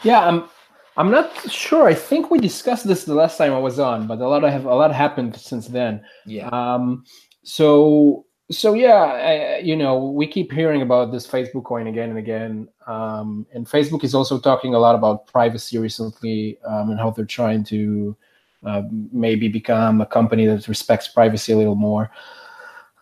[0.02, 0.48] Yeah, I'm
[0.96, 1.86] I'm not sure.
[1.86, 4.66] I think we discussed this the last time I was on, but a lot have
[4.66, 6.04] a lot happened since then.
[6.26, 6.48] Yeah.
[6.48, 7.04] Um
[7.42, 12.18] so so yeah, I, you know, we keep hearing about this Facebook coin again and
[12.18, 17.10] again, um, and Facebook is also talking a lot about privacy recently um, and how
[17.10, 18.16] they're trying to
[18.64, 22.10] uh, maybe become a company that respects privacy a little more.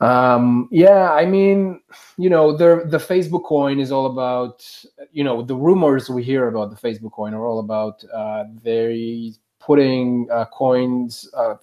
[0.00, 1.80] Um, yeah, I mean,
[2.16, 4.66] you know, the the Facebook coin is all about,
[5.12, 9.34] you know, the rumors we hear about the Facebook coin are all about uh, very
[9.70, 11.54] putting uh, coins, uh,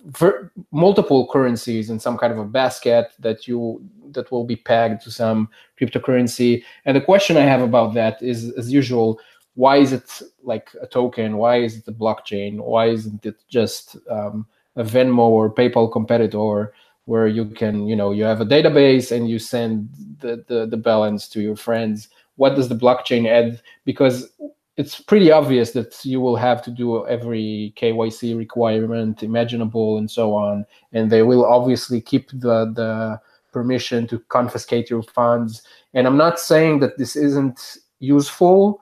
[0.71, 3.81] multiple currencies in some kind of a basket that you
[4.15, 6.63] that will be pegged to some cryptocurrency.
[6.85, 9.19] And the question I have about that is, as usual,
[9.55, 11.35] why is it like a token?
[11.35, 12.51] Why is it a blockchain?
[12.61, 16.73] Why isn't it just um, a Venmo or PayPal competitor
[17.11, 19.89] where you can, you know, you have a database and you send
[20.19, 22.07] the, the, the balance to your friends?
[22.37, 23.61] What does the blockchain add?
[23.83, 24.29] Because
[24.77, 30.35] it's pretty obvious that you will have to do every KYC requirement imaginable and so
[30.35, 33.19] on, and they will obviously keep the the
[33.51, 35.63] permission to confiscate your funds.
[35.95, 38.81] And I'm not saying that this isn't useful.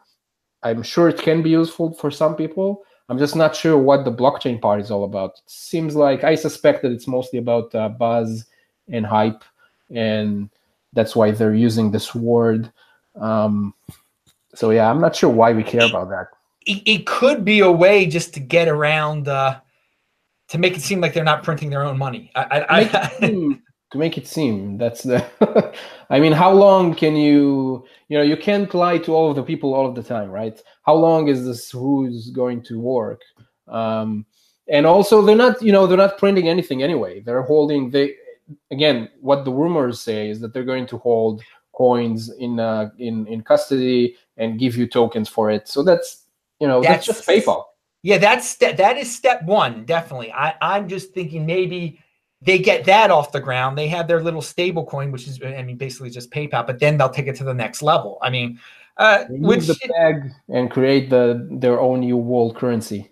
[0.63, 2.83] I'm sure it can be useful for some people.
[3.07, 5.35] I'm just not sure what the blockchain part is all about.
[5.37, 8.45] It seems like I suspect that it's mostly about uh, buzz
[8.89, 9.43] and hype,
[9.91, 10.49] and
[10.91, 12.71] that's why they're using this word.
[13.15, 13.73] Um,
[14.55, 16.27] so yeah, I'm not sure why we care about that.
[16.65, 19.59] It, it could be a way just to get around uh,
[20.49, 22.31] to make it seem like they're not printing their own money.
[22.35, 25.25] I, I, make seem, to make it seem that's the.
[26.09, 27.85] I mean, how long can you?
[28.09, 30.59] You know, you can't lie to all of the people all of the time, right?
[30.83, 33.21] How long is this Who's going to work?
[33.67, 34.25] Um,
[34.67, 35.61] and also, they're not.
[35.61, 37.21] You know, they're not printing anything anyway.
[37.21, 37.89] They're holding.
[37.89, 38.15] They
[38.71, 41.41] again, what the rumors say is that they're going to hold
[41.73, 45.67] coins in uh, in in custody and give you tokens for it.
[45.67, 46.23] So that's
[46.59, 47.65] you know that's, that's just PayPal.
[48.03, 50.31] Yeah, that's that is step one, definitely.
[50.31, 51.99] I I'm just thinking maybe
[52.41, 53.77] they get that off the ground.
[53.77, 56.97] They have their little stable coin, which is I mean basically just PayPal, but then
[56.97, 58.19] they'll take it to the next level.
[58.21, 58.59] I mean,
[58.97, 63.09] uh, which the and create the their own new world currency.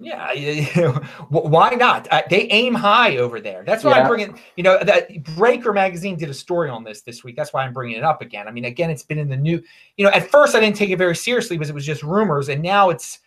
[0.00, 0.96] Yeah,
[1.28, 2.06] why not?
[2.12, 3.64] Uh, they aim high over there.
[3.66, 4.02] That's why yeah.
[4.02, 4.38] I'm bringing.
[4.56, 7.34] You know, that Breaker magazine did a story on this this week.
[7.34, 8.46] That's why I'm bringing it up again.
[8.46, 9.60] I mean, again, it's been in the new.
[9.96, 12.48] You know, at first I didn't take it very seriously because it was just rumors,
[12.48, 13.18] and now it's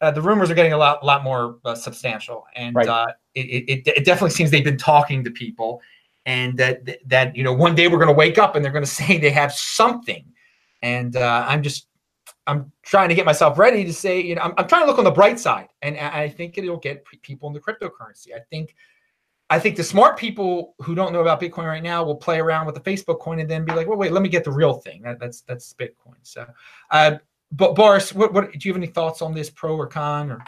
[0.00, 2.88] uh, the rumors are getting a lot, lot more uh, substantial, and right.
[2.88, 5.80] Uh, it, it, it definitely seems they've been talking to people,
[6.24, 8.84] and that that you know one day we're going to wake up and they're going
[8.84, 10.24] to say they have something,
[10.82, 11.88] and uh, I'm just
[12.46, 14.98] I'm trying to get myself ready to say, you know, I'm, I'm trying to look
[14.98, 18.34] on the bright side, and I think it'll get people into cryptocurrency.
[18.34, 18.74] I think,
[19.50, 22.66] I think the smart people who don't know about Bitcoin right now will play around
[22.66, 24.74] with the Facebook coin and then be like, well, wait, let me get the real
[24.74, 25.02] thing.
[25.02, 26.16] That, that's that's Bitcoin.
[26.22, 26.46] So,
[26.90, 27.18] uh,
[27.52, 30.44] but Boris, what, what do you have any thoughts on this, pro or con, or?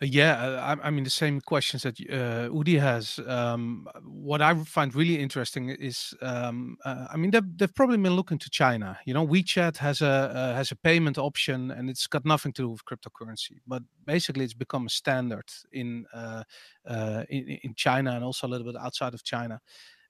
[0.00, 3.18] Yeah, uh, I, I, mean the same questions that uh, Udi has.
[3.26, 8.14] Um, what I find really interesting is, um, uh, I mean, they've, they've, probably been
[8.14, 8.98] looking to China.
[9.06, 12.62] You know, WeChat has a uh, has a payment option, and it's got nothing to
[12.62, 13.58] do with cryptocurrency.
[13.66, 16.44] But basically, it's become a standard in uh,
[16.86, 19.60] uh, in, in China and also a little bit outside of China.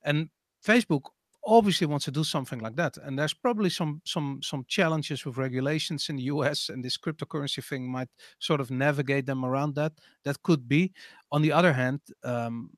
[0.02, 0.28] And
[0.66, 1.06] Facebook
[1.44, 2.96] obviously wants to do something like that.
[2.98, 7.64] And there's probably some some some challenges with regulations in the us and this cryptocurrency
[7.64, 9.92] thing might sort of navigate them around that.
[10.24, 10.92] That could be.
[11.32, 12.70] On the other hand um,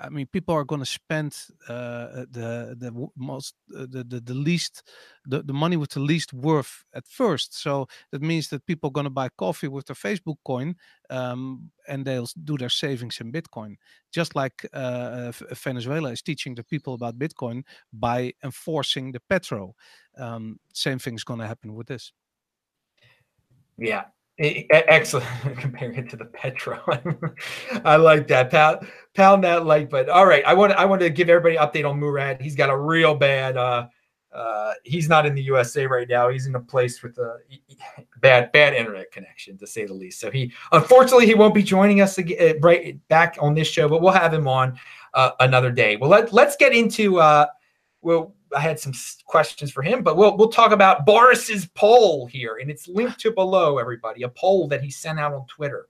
[0.00, 1.36] I mean, people are going to spend
[1.68, 4.82] uh, the the most uh, the, the the least
[5.26, 7.60] the, the money with the least worth at first.
[7.60, 10.76] So that means that people are going to buy coffee with their Facebook coin,
[11.10, 13.76] um, and they'll do their savings in Bitcoin.
[14.10, 19.74] Just like uh, Venezuela is teaching the people about Bitcoin by enforcing the petro.
[20.16, 22.12] Um, same thing's going to happen with this.
[23.76, 24.04] Yeah,
[24.40, 25.26] Excellent.
[25.58, 26.80] Comparing it to the Petro.
[27.84, 28.50] I like that.
[28.50, 30.10] Pound, pound that like button.
[30.10, 30.44] All right.
[30.46, 32.40] I want I want to give everybody an update on Murad.
[32.40, 33.88] He's got a real bad uh
[34.32, 36.28] uh, he's not in the USA right now.
[36.28, 37.38] He's in a place with a
[38.20, 40.20] bad bad internet connection, to say the least.
[40.20, 43.88] So he unfortunately he won't be joining us again, uh, right back on this show,
[43.88, 44.78] but we'll have him on
[45.14, 45.96] uh, another day.
[45.96, 47.18] Well, let let's get into.
[47.18, 47.46] Uh,
[48.02, 48.92] well, I had some
[49.26, 53.32] questions for him, but we'll we'll talk about Boris's poll here, and it's linked to
[53.32, 53.78] below.
[53.78, 55.86] Everybody, a poll that he sent out on Twitter.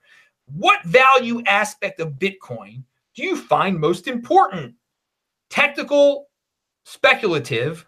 [0.46, 2.82] What value aspect of Bitcoin
[3.14, 4.74] do you find most important?
[5.48, 6.28] Technical,
[6.84, 7.86] speculative,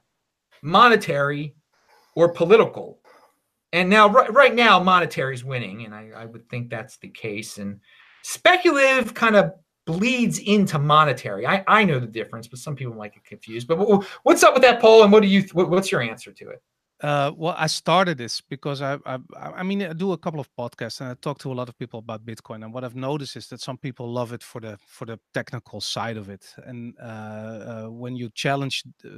[0.63, 1.55] monetary,
[2.15, 3.01] or political?
[3.73, 7.09] And now, right, right now, monetary is winning, and I, I would think that's the
[7.09, 7.59] case.
[7.59, 7.81] And
[8.23, 9.53] speculative kind of
[9.85, 11.47] bleeds into monetary.
[11.47, 13.67] I, I know the difference, but some people might get confused.
[13.67, 13.79] But
[14.23, 15.43] what's up with that poll, and what do you?
[15.53, 16.63] What's your answer to it?
[17.03, 20.49] Uh, well, I started this because I, I, I mean, I do a couple of
[20.57, 22.63] podcasts and I talk to a lot of people about Bitcoin.
[22.63, 25.81] And what I've noticed is that some people love it for the for the technical
[25.81, 26.47] side of it.
[26.65, 29.09] And uh, uh, when you challenge uh,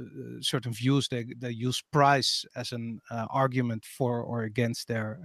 [0.41, 5.19] certain views, they they use price as an uh, argument for or against their,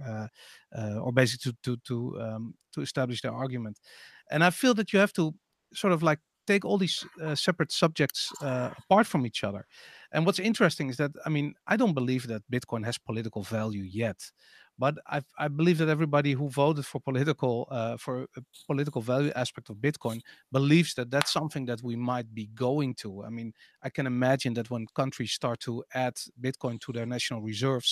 [0.77, 3.79] uh, or basically to to to um, to establish their argument.
[4.31, 5.33] And I feel that you have to
[5.73, 9.65] sort of like take all these uh, separate subjects uh, apart from each other.
[10.11, 13.83] And what's interesting is that I mean I don't believe that Bitcoin has political value
[13.83, 14.19] yet,
[14.83, 19.33] but I I believe that everybody who voted for political uh, for a political value
[19.43, 20.19] aspect of Bitcoin
[20.57, 23.09] believes that that's something that we might be going to.
[23.27, 23.49] I mean
[23.87, 25.73] I can imagine that when countries start to
[26.05, 26.15] add
[26.45, 27.89] Bitcoin to their national reserves,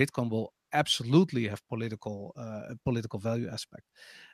[0.00, 3.86] Bitcoin will absolutely have political uh, political value aspect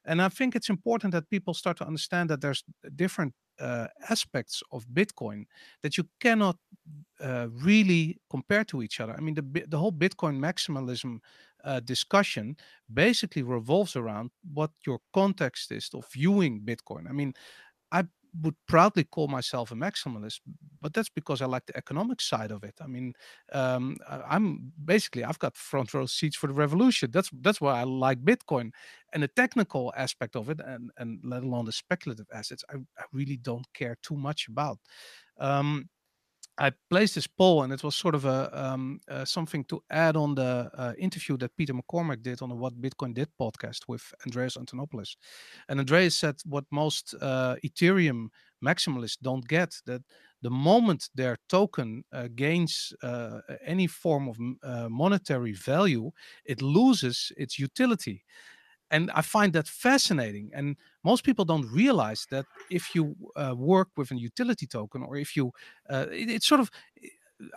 [0.04, 2.62] and i think it's important that people start to understand that there's
[2.94, 5.44] different uh, aspects of bitcoin
[5.82, 6.56] that you cannot
[7.20, 11.18] uh, really compare to each other i mean the the whole bitcoin maximalism
[11.64, 12.56] uh, discussion
[12.92, 17.32] basically revolves around what your context is of viewing bitcoin i mean
[17.92, 18.04] I
[18.42, 20.40] would proudly call myself a maximalist,
[20.80, 22.74] but that's because I like the economic side of it.
[22.80, 23.14] I mean,
[23.52, 27.10] um, I'm basically I've got front row seats for the revolution.
[27.10, 28.70] That's that's why I like Bitcoin,
[29.12, 33.04] and the technical aspect of it, and and let alone the speculative assets, I, I
[33.12, 34.78] really don't care too much about.
[35.38, 35.88] Um,
[36.58, 40.16] I placed this poll, and it was sort of a um, uh, something to add
[40.16, 44.12] on the uh, interview that Peter McCormack did on the What Bitcoin Did podcast with
[44.26, 45.16] Andreas Antonopoulos.
[45.68, 48.28] And Andreas said what most uh, Ethereum
[48.64, 50.02] maximalists don't get that
[50.42, 56.10] the moment their token uh, gains uh, any form of uh, monetary value,
[56.44, 58.24] it loses its utility
[58.90, 60.50] and I find that fascinating.
[60.54, 65.16] And most people don't realize that if you uh, work with a utility token, or
[65.16, 65.52] if you,
[65.90, 66.70] uh, it, it's sort of,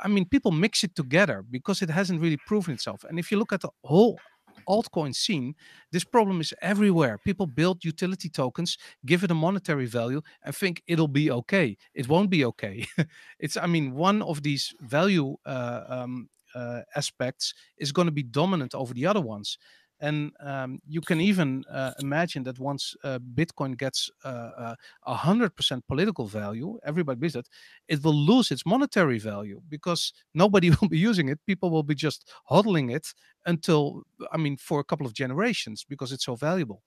[0.02, 3.04] I mean, people mix it together because it hasn't really proven itself.
[3.04, 4.20] And if you look at the whole
[4.68, 5.56] altcoin scene,
[5.92, 7.18] this problem is everywhere.
[7.18, 11.78] People build utility tokens, give it a monetary value, and think it'll be okay.
[11.94, 12.86] It won't be okay.
[13.40, 18.24] it's, I mean, one of these value uh, um, uh, aspects is going to be
[18.24, 19.58] dominant over the other ones.
[20.02, 24.76] And um, you can even uh, imagine that once uh, Bitcoin gets uh,
[25.06, 27.48] a hundred percent political value, everybody believes that
[27.88, 31.40] it will lose its monetary value because nobody will be using it.
[31.46, 33.14] People will be just hodling it
[33.46, 36.82] until, I mean, for a couple of generations because it's so valuable.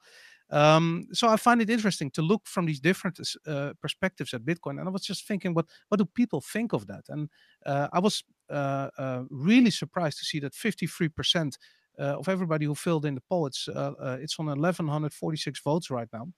[0.51, 4.79] Um, so I find it interesting to look from these different uh, perspectives at Bitcoin,
[4.79, 7.05] and I was just thinking, what what do people think of that?
[7.09, 7.31] And
[7.65, 12.75] uh, I was uh, really surprised to see that 53 percent uh, of everybody who
[12.75, 13.47] filled in the poll.
[13.47, 16.29] It's uh, uh, it's on 1146 votes right now.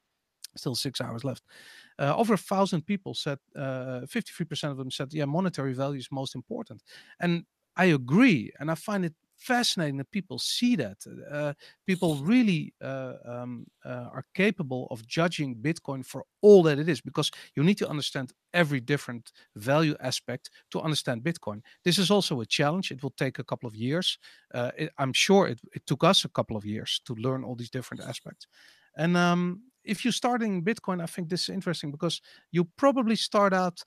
[0.57, 1.43] Still six hours left.
[1.99, 6.83] over a thousand people said, 53% of them said, yeah, monetary value is most important.
[7.21, 7.45] And
[7.77, 8.53] I agree.
[8.59, 10.99] And I find it fascinating that people see that.
[11.31, 11.53] Uh,
[11.87, 17.01] people really uh, um, uh, are capable of judging Bitcoin for all that it is
[17.01, 21.61] because you need to understand every different value aspect to understand Bitcoin.
[21.85, 22.91] This is also a challenge.
[22.91, 24.19] It will take a couple of years.
[24.55, 27.55] Uh, it, I'm sure it, it, took us a couple of years to learn all
[27.55, 28.47] these different aspects.
[28.97, 32.21] And um, if you're starting Bitcoin, I think this is interesting because
[32.51, 33.83] you probably start out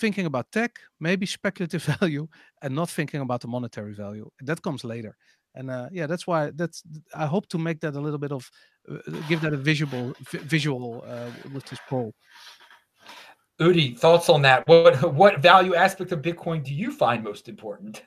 [0.00, 2.26] thinking about tech, maybe speculative value,
[2.62, 4.28] and not thinking about the monetary value.
[4.40, 5.16] That comes later.
[5.54, 6.82] And uh, yeah, that's why that's.
[7.14, 8.48] I hope to make that a little bit of,
[8.88, 8.98] uh,
[9.28, 12.14] give that a visual visual uh, with this poll.
[13.60, 14.66] Udi, thoughts on that?
[14.66, 18.04] What what value aspect of Bitcoin do you find most important?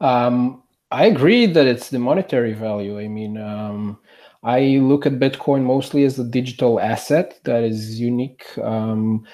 [0.00, 2.98] Um, I agree that it's the monetary value.
[2.98, 3.98] I mean, um,
[4.42, 8.46] I look at Bitcoin mostly as a digital asset that is unique.
[8.58, 9.26] Um,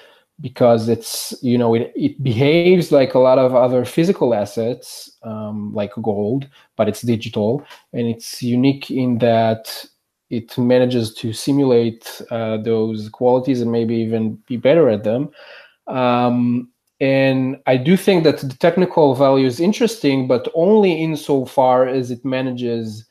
[0.43, 5.73] because it's you know it, it behaves like a lot of other physical assets um,
[5.73, 9.83] like gold but it's digital and it's unique in that
[10.29, 15.31] it manages to simulate uh, those qualities and maybe even be better at them
[15.87, 16.69] um,
[16.99, 22.23] and I do think that the technical value is interesting, but only insofar as it
[22.23, 23.05] manages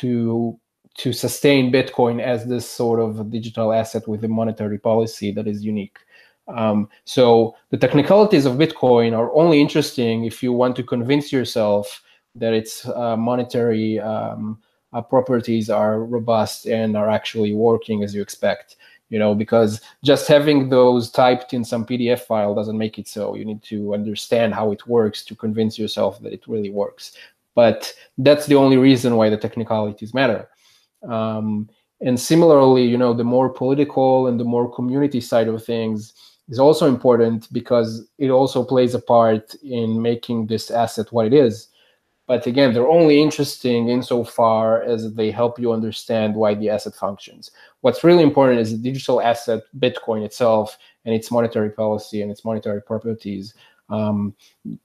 [0.00, 0.58] to
[0.98, 5.64] to sustain Bitcoin as this sort of digital asset with a monetary policy that is
[5.64, 5.98] unique.
[6.48, 12.02] Um, so the technicalities of Bitcoin are only interesting if you want to convince yourself
[12.34, 14.58] that its uh, monetary um,
[14.92, 18.76] uh, properties are robust and are actually working as you expect
[19.10, 23.34] you know because just having those typed in some pdf file doesn't make it so.
[23.34, 27.12] You need to understand how it works to convince yourself that it really works.
[27.54, 30.48] But that's the only reason why the technicalities matter.
[31.08, 31.68] Um,
[32.00, 36.12] and similarly you know the more political and the more community side of things
[36.48, 41.34] is also important because it also plays a part in making this asset what it
[41.34, 41.68] is
[42.28, 47.50] but again, they're only interesting insofar as they help you understand why the asset functions.
[47.80, 50.76] What's really important is the digital asset, Bitcoin itself,
[51.06, 53.54] and its monetary policy and its monetary properties.
[53.88, 54.34] Um,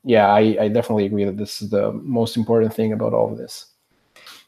[0.06, 3.38] yeah, I, I definitely agree that this is the most important thing about all of
[3.38, 3.73] this.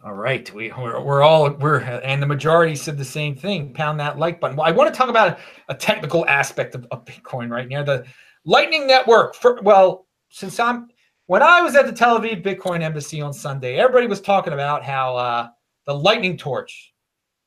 [0.05, 3.73] All right, we, we're, we're all we're and the majority said the same thing.
[3.73, 4.55] Pound that like button.
[4.55, 7.81] Well, I want to talk about a, technical aspect of, of Bitcoin right now.
[7.81, 8.05] The
[8.45, 9.33] Lightning Network.
[9.33, 10.89] For, well, since I'm
[11.25, 14.83] when I was at the Tel Aviv Bitcoin Embassy on Sunday, everybody was talking about
[14.83, 15.47] how uh,
[15.87, 16.93] the lightning torch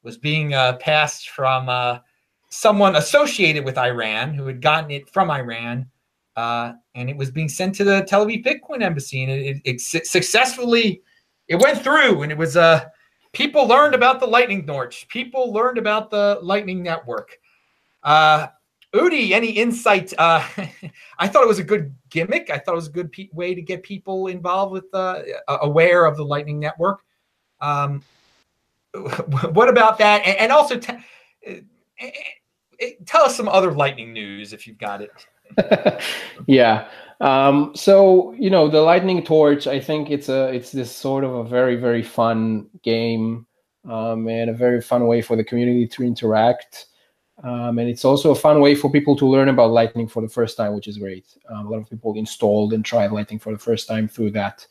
[0.03, 2.01] was being uh, passed from uh,
[2.51, 5.87] someone associated with Iran who had gotten it from Iran,
[6.35, 9.81] uh, and it was being sent to the Tel Aviv Bitcoin Embassy, and it, it,
[9.81, 11.03] it successfully
[11.49, 12.85] it went through, and it was uh,
[13.33, 17.39] people learned about the lightning torch, people learned about the Lightning Network.
[18.03, 18.49] Uh,
[18.95, 20.15] Udi, any insight?
[20.17, 20.47] Uh,
[21.19, 22.51] I thought it was a good gimmick.
[22.51, 26.05] I thought it was a good pe- way to get people involved with, uh, aware
[26.05, 27.03] of the Lightning Network.
[27.61, 28.03] Um,
[29.53, 30.23] what about that?
[30.25, 30.95] And, and also, t-
[31.47, 36.03] uh, tell us some other Lightning news if you've got it.
[36.47, 36.89] yeah.
[37.21, 39.67] Um, so you know, the Lightning Torch.
[39.67, 43.47] I think it's a it's this sort of a very very fun game
[43.89, 46.87] um, and a very fun way for the community to interact.
[47.45, 50.29] Um, and it's also a fun way for people to learn about Lightning for the
[50.29, 51.27] first time, which is great.
[51.49, 54.67] Um, a lot of people installed and tried Lightning for the first time through that.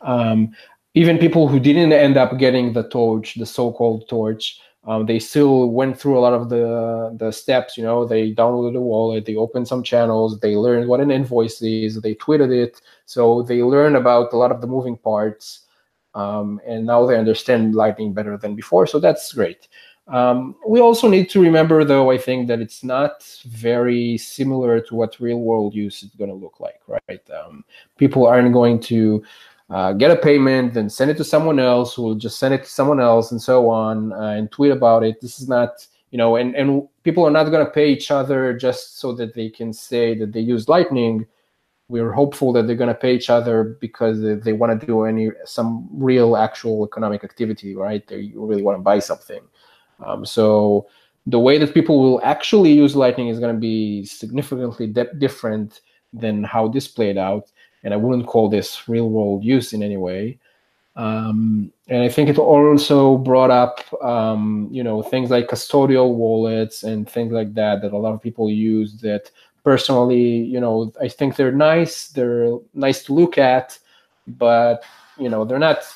[0.00, 0.54] Um,
[0.94, 5.70] even people who didn't end up getting the torch, the so-called torch, um, they still
[5.70, 7.76] went through a lot of the the steps.
[7.76, 11.60] You know, they downloaded the wallet, they opened some channels, they learned what an invoice
[11.62, 15.66] is, they tweeted it, so they learned about a lot of the moving parts,
[16.14, 18.86] um, and now they understand Lightning better than before.
[18.86, 19.68] So that's great.
[20.08, 24.94] Um, we also need to remember, though, I think that it's not very similar to
[24.94, 27.30] what real world use is going to look like, right?
[27.30, 27.64] Um,
[27.98, 29.24] people aren't going to
[29.70, 32.62] uh, get a payment and send it to someone else who will just send it
[32.64, 35.20] to someone else and so on uh, and tweet about it.
[35.20, 38.56] This is not, you know, and, and people are not going to pay each other
[38.56, 41.26] just so that they can say that they use Lightning.
[41.88, 45.02] We're hopeful that they're going to pay each other because they, they want to do
[45.02, 48.06] any some real actual economic activity, right?
[48.06, 49.40] They really want to buy something.
[50.04, 50.88] Um, so
[51.26, 55.80] the way that people will actually use Lightning is going to be significantly de- different
[56.12, 57.50] than how this played out.
[57.86, 60.38] And I wouldn't call this real world use in any way.
[60.96, 66.82] Um, and I think it also brought up, um, you know, things like custodial wallets
[66.82, 69.00] and things like that that a lot of people use.
[69.02, 69.30] That
[69.62, 72.08] personally, you know, I think they're nice.
[72.08, 73.78] They're nice to look at,
[74.26, 74.82] but
[75.16, 75.86] you know, they're not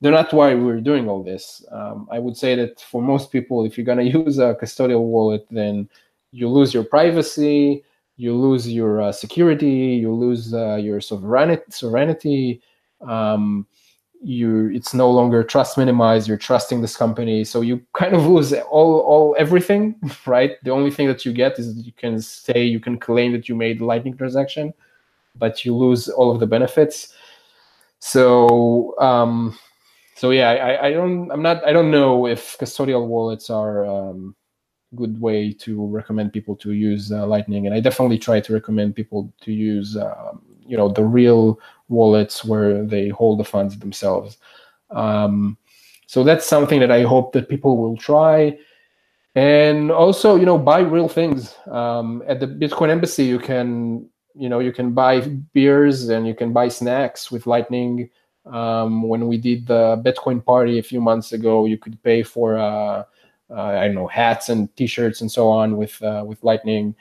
[0.00, 1.62] they're not why we're doing all this.
[1.70, 5.46] Um, I would say that for most people, if you're to use a custodial wallet,
[5.50, 5.86] then
[6.32, 7.84] you lose your privacy,
[8.16, 11.62] you lose your uh, security, you lose uh, your sovereignty.
[11.70, 12.62] sovereignty
[13.06, 13.66] um,
[14.22, 16.26] you it's no longer trust minimized.
[16.26, 19.94] You're trusting this company, so you kind of lose all all everything,
[20.26, 20.52] right?
[20.64, 23.54] The only thing that you get is you can say you can claim that you
[23.54, 24.72] made Lightning transaction,
[25.36, 27.12] but you lose all of the benefits.
[27.98, 29.56] So um,
[30.16, 34.34] so yeah, I, I don't, I'm not, I don't know if custodial wallets are um,
[34.96, 38.96] good way to recommend people to use uh, Lightning, and I definitely try to recommend
[38.96, 44.38] people to use, um, you know, the real wallets where they hold the funds themselves.
[44.90, 45.56] Um,
[46.06, 48.58] so that's something that I hope that people will try,
[49.34, 51.54] and also, you know, buy real things.
[51.70, 55.20] Um, at the Bitcoin Embassy, you can, you know, you can buy
[55.52, 58.08] beers and you can buy snacks with Lightning.
[58.46, 62.56] Um, when we did the Bitcoin party a few months ago, you could pay for
[62.56, 63.04] uh, uh,
[63.54, 66.94] I don't know hats and T-shirts and so on with uh, with Lightning.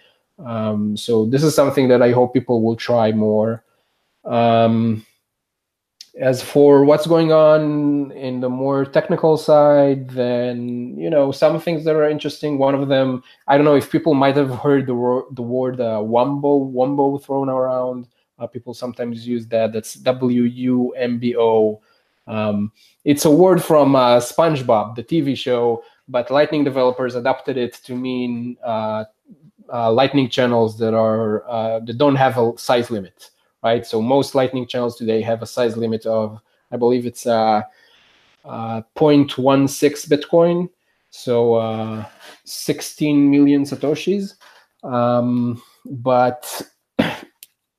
[0.44, 3.64] Um, so this is something that I hope people will try more.
[4.26, 5.06] Um,
[6.20, 11.84] as for what's going on in the more technical side, then you know some things
[11.86, 12.58] that are interesting.
[12.58, 15.82] One of them, I don't know if people might have heard the word the word
[15.82, 18.08] uh, wumbo wumbo thrown around.
[18.38, 19.74] Uh, people sometimes use that.
[19.74, 21.82] That's W U M B O.
[22.28, 22.72] Um,
[23.04, 27.96] it's a word from uh, SpongeBob, the TV show, but Lightning developers adapted it to
[27.96, 29.06] mean uh,
[29.74, 33.32] uh, Lightning channels that are uh, that don't have a size limit
[33.66, 33.86] right?
[33.86, 36.40] So most Lightning channels today have a size limit of,
[36.72, 37.64] I believe it's uh,
[38.46, 40.70] uh 0.16 Bitcoin,
[41.10, 42.06] so uh,
[42.46, 44.36] 16 million satoshis.
[44.84, 46.62] Um, but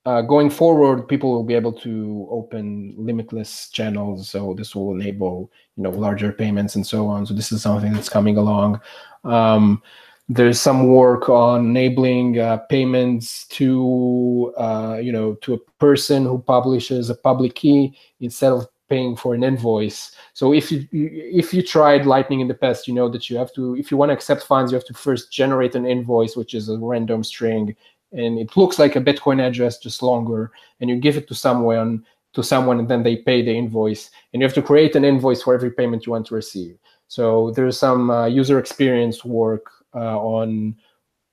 [0.06, 4.28] uh, going forward, people will be able to open limitless channels.
[4.28, 7.26] So this will enable, you know, larger payments and so on.
[7.26, 8.80] So this is something that's coming along.
[9.24, 9.82] Um,
[10.28, 16.38] there's some work on enabling uh, payments to uh, you know to a person who
[16.38, 21.60] publishes a public key instead of paying for an invoice so if you if you
[21.60, 24.12] tried lightning in the past you know that you have to if you want to
[24.12, 27.74] accept funds you have to first generate an invoice which is a random string
[28.16, 30.50] and it looks like a bitcoin address just longer
[30.80, 34.40] and you give it to someone to someone and then they pay the invoice and
[34.40, 36.76] you have to create an invoice for every payment you want to receive
[37.08, 40.76] so there's some uh, user experience work uh, on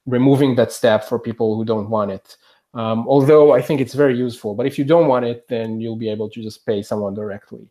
[0.05, 2.37] removing that step for people who don't want it.
[2.73, 5.95] Um, although I think it's very useful, but if you don't want it, then you'll
[5.95, 7.69] be able to just pay someone directly.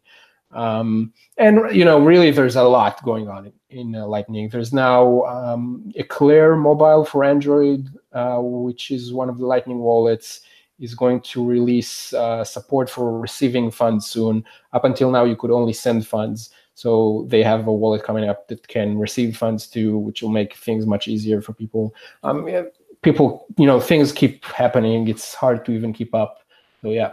[0.52, 4.48] Um, and you know, really, there's a lot going on in, in uh, Lightning.
[4.48, 10.42] There's now um, Eclair Mobile for Android, uh, which is one of the Lightning wallets,
[10.78, 14.44] is going to release uh, support for receiving funds soon.
[14.72, 16.50] Up until now, you could only send funds.
[16.74, 20.54] So they have a wallet coming up that can receive funds too, which will make
[20.54, 21.94] things much easier for people.
[22.22, 22.62] Um, yeah,
[23.02, 25.08] people, you know, things keep happening.
[25.08, 26.40] It's hard to even keep up.
[26.80, 27.12] So yeah,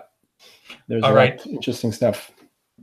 [0.88, 1.46] there's All right.
[1.46, 2.32] interesting stuff.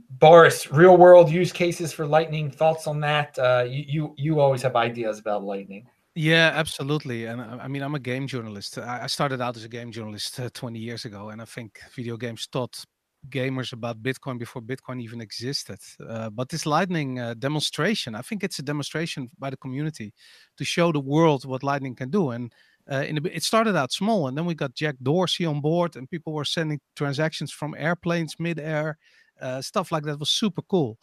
[0.09, 2.49] Boris, real world use cases for Lightning.
[2.51, 3.37] Thoughts on that?
[3.37, 5.87] Uh, you, you you always have ideas about Lightning.
[6.15, 7.25] Yeah, absolutely.
[7.25, 8.77] And uh, I mean, I'm a game journalist.
[8.79, 12.17] I started out as a game journalist uh, 20 years ago, and I think video
[12.17, 12.83] games taught
[13.29, 15.77] gamers about Bitcoin before Bitcoin even existed.
[16.07, 20.13] Uh, but this Lightning uh, demonstration, I think it's a demonstration by the community
[20.57, 22.31] to show the world what Lightning can do.
[22.31, 22.51] And
[22.91, 26.09] uh, in it started out small, and then we got Jack Dorsey on board, and
[26.09, 28.97] people were sending transactions from airplanes mid-air.
[29.41, 30.97] Uh, stuff like that was super cool.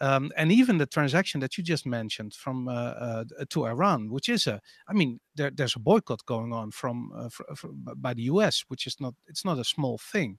[0.00, 4.28] Um, and even the transaction that you just mentioned from uh, uh, to Iran, which
[4.28, 7.66] is a, I mean, there, there's a boycott going on from, fr- fr-
[7.96, 10.38] by the U.S., which is not, it's not a small thing.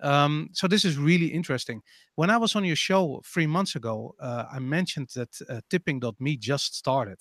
[0.00, 1.82] Um, so this is really interesting.
[2.14, 6.36] When I was on your show three months ago, uh, I mentioned that uh, tipping.me
[6.36, 7.18] just started.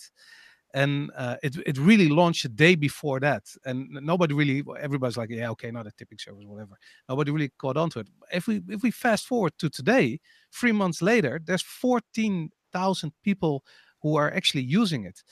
[0.76, 3.43] And uh, it, it really launched a day before that.
[3.65, 6.76] And nobody really, everybody's like, yeah, okay, not a tipping service, whatever.
[7.09, 8.09] Nobody really caught on to it.
[8.34, 10.19] If we, if we fast forward to today,
[10.53, 13.63] three months later, there's 14,000 people
[14.03, 15.23] who are actually using it.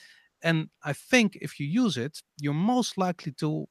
[0.42, 3.68] And I think if you use it, you're most likely to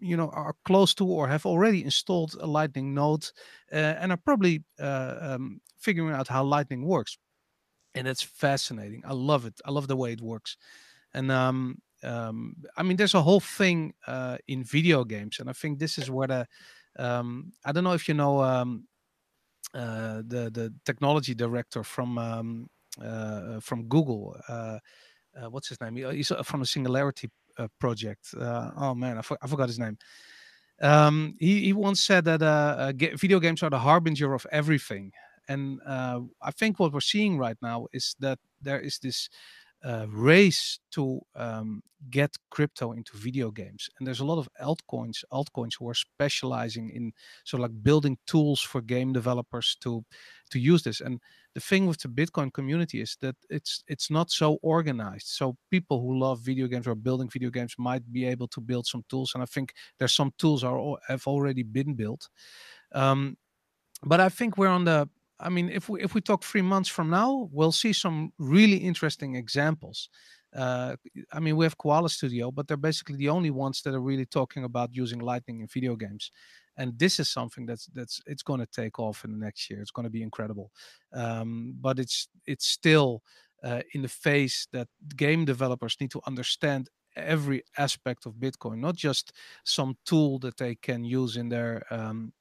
[0.00, 3.24] you know are close to or have already installed a lightning node
[3.72, 7.16] uh, and are probably uh, um, figuring out how lightning works
[7.94, 10.56] and it's fascinating i love it i love the way it works
[11.14, 15.52] and um, um, i mean there's a whole thing uh, in video games and i
[15.52, 16.46] think this is where the
[16.98, 18.86] um, i don't know if you know um,
[19.74, 22.68] uh, the the technology director from um,
[23.02, 24.78] uh, from google uh,
[25.50, 28.34] what's his name he's from the singularity uh, project.
[28.38, 29.96] Uh, oh man, I, for, I, forgot his name.
[30.82, 35.12] Um, he, he once said that uh, video games are the harbinger of everything.
[35.46, 39.28] And I think what we're seeing right now is that there is this
[39.84, 43.88] uh, race to um, get crypto into video games.
[43.98, 47.12] And there's a lot of altcoins, altcoins who are specializing in
[47.44, 50.04] sort of like building tools for game developers to
[50.50, 51.00] to use this.
[51.00, 51.20] And
[51.54, 55.26] the thing with the Bitcoin community is that it's it's not so organized.
[55.26, 58.86] So people who love video games or building video games might be able to build
[58.86, 59.32] some tools.
[59.34, 62.28] And I think there's some tools are have already been built.
[62.92, 63.36] Um,
[64.02, 65.08] but I think we're on the
[65.44, 68.78] I mean, if we if we talk three months from now, we'll see some really
[68.78, 70.08] interesting examples.
[70.56, 70.96] Uh,
[71.32, 74.26] I mean, we have Koala Studio, but they're basically the only ones that are really
[74.26, 76.30] talking about using Lightning in video games.
[76.76, 79.80] And this is something that's that's it's going to take off in the next year.
[79.80, 80.70] It's going to be incredible.
[81.12, 83.22] Um, but it's it's still
[83.62, 88.96] uh, in the phase that game developers need to understand every aspect of Bitcoin, not
[88.96, 89.32] just
[89.64, 92.32] some tool that they can use in their um,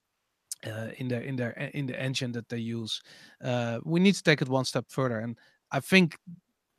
[0.65, 3.01] uh, in their in their in the engine that they use.
[3.43, 5.37] Uh, we need to take it one step further, and
[5.71, 6.17] I think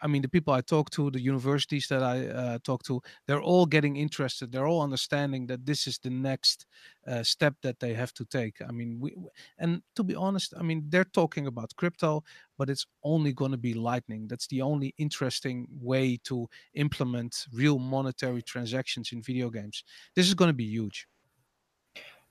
[0.04, 3.40] I mean, the people I talk to, the universities that I uh, talk to, they're
[3.40, 4.52] all getting interested.
[4.52, 6.66] They're all understanding that this is the next
[7.06, 8.60] uh, step that they have to take.
[8.60, 9.16] I mean, we,
[9.56, 12.22] and to be honest, I mean, they're talking about crypto,
[12.58, 14.28] but it's only going to be Lightning.
[14.28, 19.84] That's the only interesting way to implement real monetary transactions in video games.
[20.14, 21.06] This is going to be huge.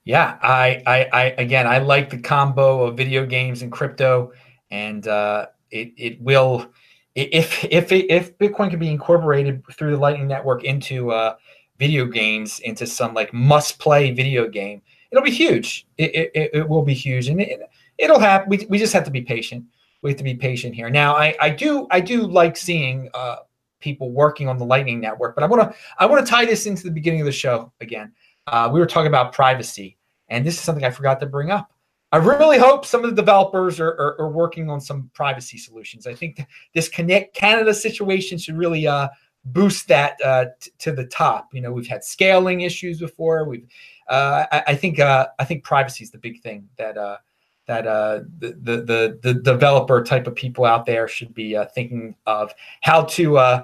[0.05, 4.33] Yeah, I, I, I, again, I like the combo of video games and crypto,
[4.69, 6.67] and uh, it, it will
[7.15, 11.35] if if if Bitcoin can be incorporated through the Lightning Network into uh,
[11.77, 14.81] video games, into some like must play video game,
[15.11, 15.87] it'll be huge.
[15.97, 17.61] It, it, it will be huge, and it,
[17.97, 18.49] it'll happen.
[18.49, 19.63] We, we just have to be patient.
[20.01, 20.89] We have to be patient here.
[20.89, 23.37] Now, I, I do I do like seeing uh,
[23.79, 26.65] people working on the Lightning Network, but I want to I want to tie this
[26.65, 28.11] into the beginning of the show again.
[28.47, 29.97] Uh, we were talking about privacy,
[30.29, 31.71] and this is something I forgot to bring up.
[32.11, 36.05] I really hope some of the developers are, are, are working on some privacy solutions.
[36.05, 39.07] I think this Connect Canada situation should really uh,
[39.45, 41.49] boost that uh, t- to the top.
[41.53, 43.45] You know, we've had scaling issues before.
[43.45, 43.67] We've,
[44.09, 47.17] uh, I, I, think, uh, I think privacy is the big thing that uh,
[47.65, 52.53] that the, the, the the developer type of people out there should be thinking of
[52.81, 53.63] how to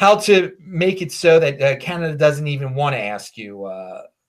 [0.00, 3.58] how to make it so that Canada doesn't even want to ask you.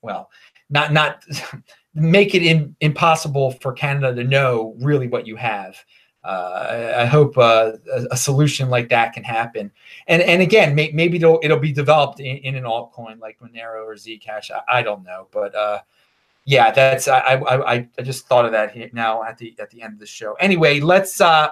[0.02, 0.30] well,
[0.70, 1.24] not not
[1.96, 5.78] make it in, impossible for Canada to know really what you have.
[6.26, 9.72] Uh, I, I, hope uh, a, a, solution like that can happen.
[10.08, 13.86] And and again, may, maybe it'll it'll be developed in, in, an altcoin like Monero
[13.86, 14.52] or Zcash.
[14.52, 15.80] I, I don't know, but uh,
[16.44, 19.82] yeah, that's I, I I just thought of that here now at the at the
[19.82, 20.34] end of the show.
[20.34, 21.50] Anyway, let's uh,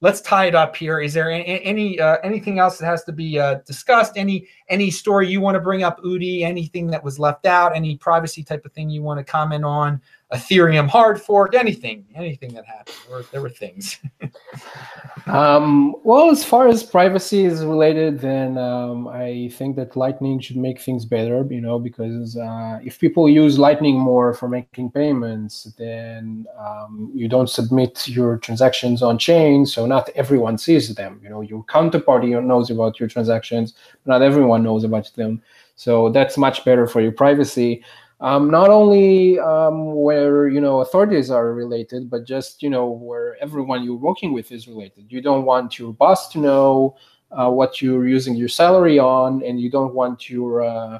[0.00, 1.00] let's tie it up here.
[1.00, 4.12] Is there any, uh, anything else that has to be uh, discussed?
[4.16, 6.42] Any any story you want to bring up, Udi?
[6.42, 7.74] Anything that was left out?
[7.74, 10.00] Any privacy type of thing you want to comment on?
[10.32, 11.54] Ethereum hard fork?
[11.54, 12.04] Anything?
[12.14, 12.96] Anything that happened?
[13.10, 13.98] Or there were things.
[15.26, 20.58] um, well, as far as privacy is related, then um, I think that Lightning should
[20.58, 21.46] make things better.
[21.48, 27.26] You know, because uh, if people use Lightning more for making payments, then um, you
[27.26, 31.20] don't submit your transactions on chain, so not everyone sees them.
[31.22, 33.72] You know, your counterparty knows about your transactions,
[34.04, 35.40] but not everyone knows about them.
[35.76, 37.84] So that's much better for your privacy.
[38.20, 43.36] Um, not only um, where you know authorities are related, but just you know where
[43.40, 45.06] everyone you're working with is related.
[45.08, 46.96] You don't want your boss to know
[47.30, 50.98] uh, what you're using your salary on, and you don't want your uh,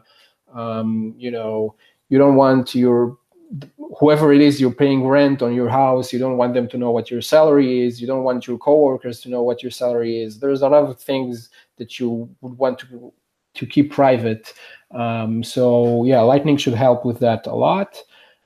[0.55, 1.75] um, you know
[2.09, 3.19] you don't want your
[3.99, 6.13] whoever it is you're paying rent on your house.
[6.13, 8.01] You don't want them to know what your salary is.
[8.01, 10.39] You don't want your coworkers to know what your salary is.
[10.39, 13.13] There's a lot of things that you would want to
[13.55, 14.55] to keep private
[14.93, 18.03] um, so yeah lightning should help with that a lot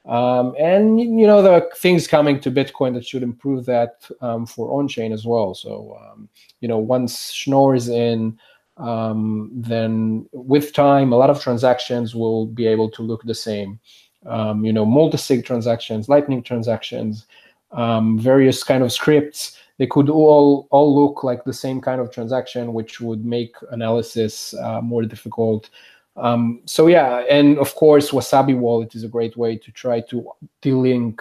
[0.07, 4.79] um, and you know the things coming to bitcoin that should improve that um, for
[4.79, 6.29] on chain as well so um,
[6.61, 8.39] you know once schnorr is in
[8.79, 13.79] um, then with time a lot of transactions will be able to look the same
[14.27, 17.27] um, you know, multi-sig transactions, Lightning transactions,
[17.73, 19.59] various kind of scripts.
[19.79, 24.55] They could all all look like the same kind of transaction, which would make analysis
[24.55, 25.71] uh, more difficult.
[26.17, 30.31] Um, so yeah, and of course, Wasabi Wallet is a great way to try to
[30.61, 31.21] delink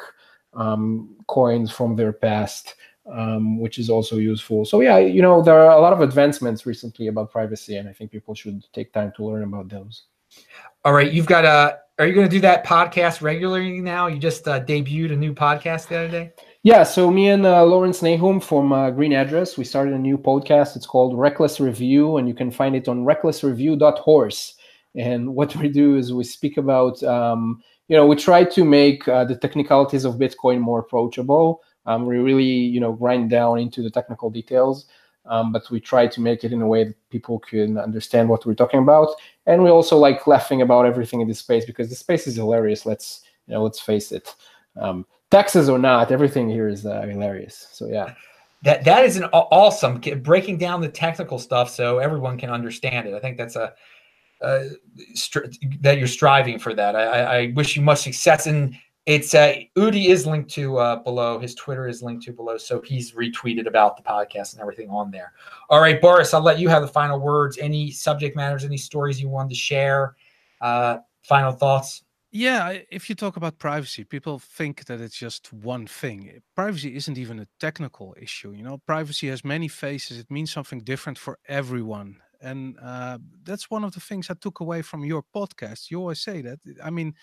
[0.53, 2.75] um, coins from their past,
[3.11, 4.65] um, which is also useful.
[4.65, 7.93] So yeah, you know, there are a lot of advancements recently about privacy, and I
[7.93, 10.03] think people should take time to learn about those.
[10.83, 14.07] All right, you've got a are you going to do that podcast regularly now?
[14.07, 16.31] You just uh, debuted a new podcast the other day.
[16.63, 20.17] Yeah, so me and uh, Lawrence Nahum from uh, Green Address, we started a new
[20.17, 20.75] podcast.
[20.75, 24.55] It's called Reckless Review, and you can find it on recklessreview.horse.
[24.95, 29.07] And what we do is we speak about, um, you know, we try to make
[29.07, 31.61] uh, the technicalities of Bitcoin more approachable.
[31.85, 34.87] Um, we really, you know, grind down into the technical details
[35.25, 38.45] um, but we try to make it in a way that people can understand what
[38.45, 39.09] we're talking about.
[39.45, 42.85] And we also like laughing about everything in this space because the space is hilarious.
[42.85, 44.35] Let's you know, let's face it.
[44.79, 47.67] Um, taxes or not, everything here is uh, hilarious.
[47.71, 48.13] So yeah.
[48.63, 53.15] That that is an awesome breaking down the technical stuff so everyone can understand it.
[53.15, 53.73] I think that's a
[54.41, 54.63] uh,
[55.81, 56.95] that you're striving for that.
[56.95, 58.75] I, I wish you much success And
[59.05, 61.39] it's uh, Udi is linked to uh, below.
[61.39, 65.09] His Twitter is linked to below, so he's retweeted about the podcast and everything on
[65.09, 65.33] there.
[65.69, 67.57] All right, Boris, I'll let you have the final words.
[67.57, 70.15] Any subject matters, any stories you wanted to share?
[70.59, 72.03] Uh, final thoughts.
[72.33, 76.41] Yeah, if you talk about privacy, people think that it's just one thing.
[76.55, 78.51] Privacy isn't even a technical issue.
[78.51, 80.17] You know, privacy has many faces.
[80.17, 84.59] It means something different for everyone, and uh, that's one of the things I took
[84.59, 85.91] away from your podcast.
[85.91, 86.59] You always say that.
[86.83, 87.13] I mean,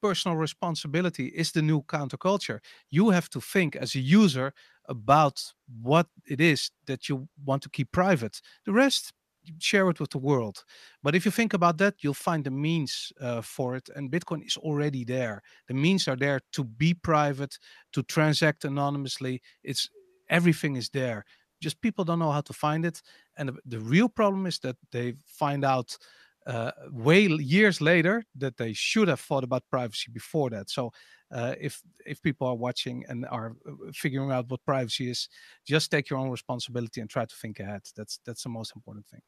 [0.00, 2.60] personal responsibility is the new counterculture.
[2.90, 4.52] You have to think as a user
[4.88, 5.42] about
[5.82, 8.40] what it is that you want to keep private.
[8.64, 9.12] The rest,
[9.58, 10.64] share it with the world.
[11.02, 14.46] But if you think about that, you'll find the means uh, for it, and Bitcoin
[14.46, 15.42] is already there.
[15.68, 17.58] The means are there to be private,
[17.92, 19.40] to transact anonymously.
[19.62, 19.88] It's
[20.28, 21.24] everything is there.
[21.60, 23.02] Just people don't know how to find it,
[23.36, 25.96] and the, the real problem is that they find out
[26.46, 30.70] uh, way years later that they should have thought about privacy before that.
[30.70, 30.92] So
[31.30, 35.28] uh, if if people are watching and are uh, figuring out what privacy is,
[35.66, 37.82] just take your own responsibility and try to think ahead.
[37.96, 39.20] That's that's the most important thing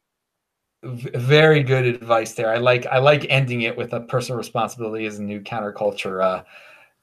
[0.83, 2.51] very good advice there.
[2.51, 6.43] I like I like ending it with a personal responsibility as a new counterculture uh,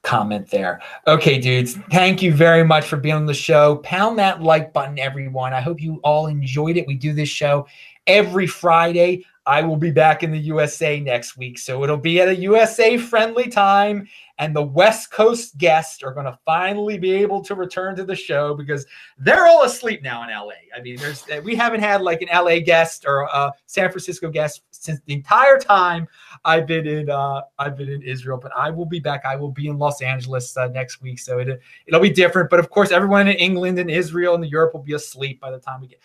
[0.09, 0.81] comment there.
[1.07, 3.77] Okay, dudes, thank you very much for being on the show.
[3.77, 5.53] Pound that like button, everyone.
[5.53, 6.87] I hope you all enjoyed it.
[6.87, 7.67] We do this show
[8.07, 9.27] every Friday.
[9.49, 11.59] I will be back in the USA next week.
[11.59, 14.07] So it'll be at a USA friendly time.
[14.37, 18.15] And the West Coast guests are going to finally be able to return to the
[18.15, 18.85] show because
[19.17, 20.53] they're all asleep now in LA.
[20.77, 24.63] I mean, there's we haven't had like an LA guest or a San Francisco guest
[24.71, 26.07] since the entire time
[26.45, 28.39] I've been in uh, I've been in Israel.
[28.41, 29.23] But I will be back.
[29.25, 32.49] I will be in Los Angeles uh, next week, so it it'll be different.
[32.49, 35.59] But of course, everyone in England and Israel and Europe will be asleep by the
[35.59, 36.01] time we get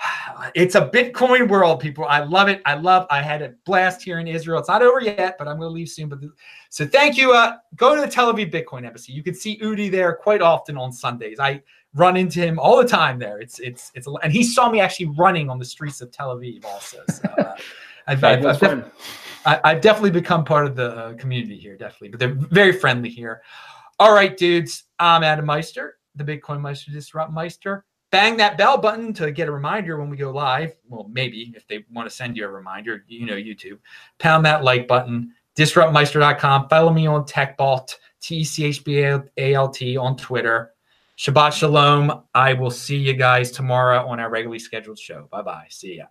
[0.54, 2.04] it's a Bitcoin world, people.
[2.04, 2.62] I love it.
[2.66, 3.06] I love.
[3.10, 4.58] I had a blast here in Israel.
[4.58, 6.08] It's not over yet, but I'm going to leave soon.
[6.08, 6.32] But the,
[6.70, 7.32] so thank you.
[7.32, 9.12] Uh, go to the Tel Aviv Bitcoin Embassy.
[9.12, 11.38] You can see Udi there quite often on Sundays.
[11.40, 11.62] I
[11.94, 13.38] run into him all the time there.
[13.38, 16.64] It's it's it's and he saw me actually running on the streets of Tel Aviv
[16.64, 16.98] also.
[17.10, 17.56] So uh,
[18.06, 22.10] I've, I've, I've, def- I, have definitely become part of the uh, community here, definitely.
[22.10, 23.42] But they're very friendly here.
[23.98, 24.84] All right, dudes.
[24.98, 27.84] I'm Adam Meister, the Bitcoin Meister Disrupt Meister
[28.16, 30.74] bang that bell button to get a reminder when we go live.
[30.88, 33.78] Well, maybe if they want to send you a reminder, you know, YouTube.
[34.18, 35.34] Pound that like button.
[35.54, 36.68] Disruptmeister.com.
[36.68, 40.72] Follow me on TechBalt, T E C H B A L T on Twitter.
[41.18, 42.22] Shabbat Shalom.
[42.34, 45.28] I will see you guys tomorrow on our regularly scheduled show.
[45.30, 45.66] Bye bye.
[45.68, 46.06] See ya.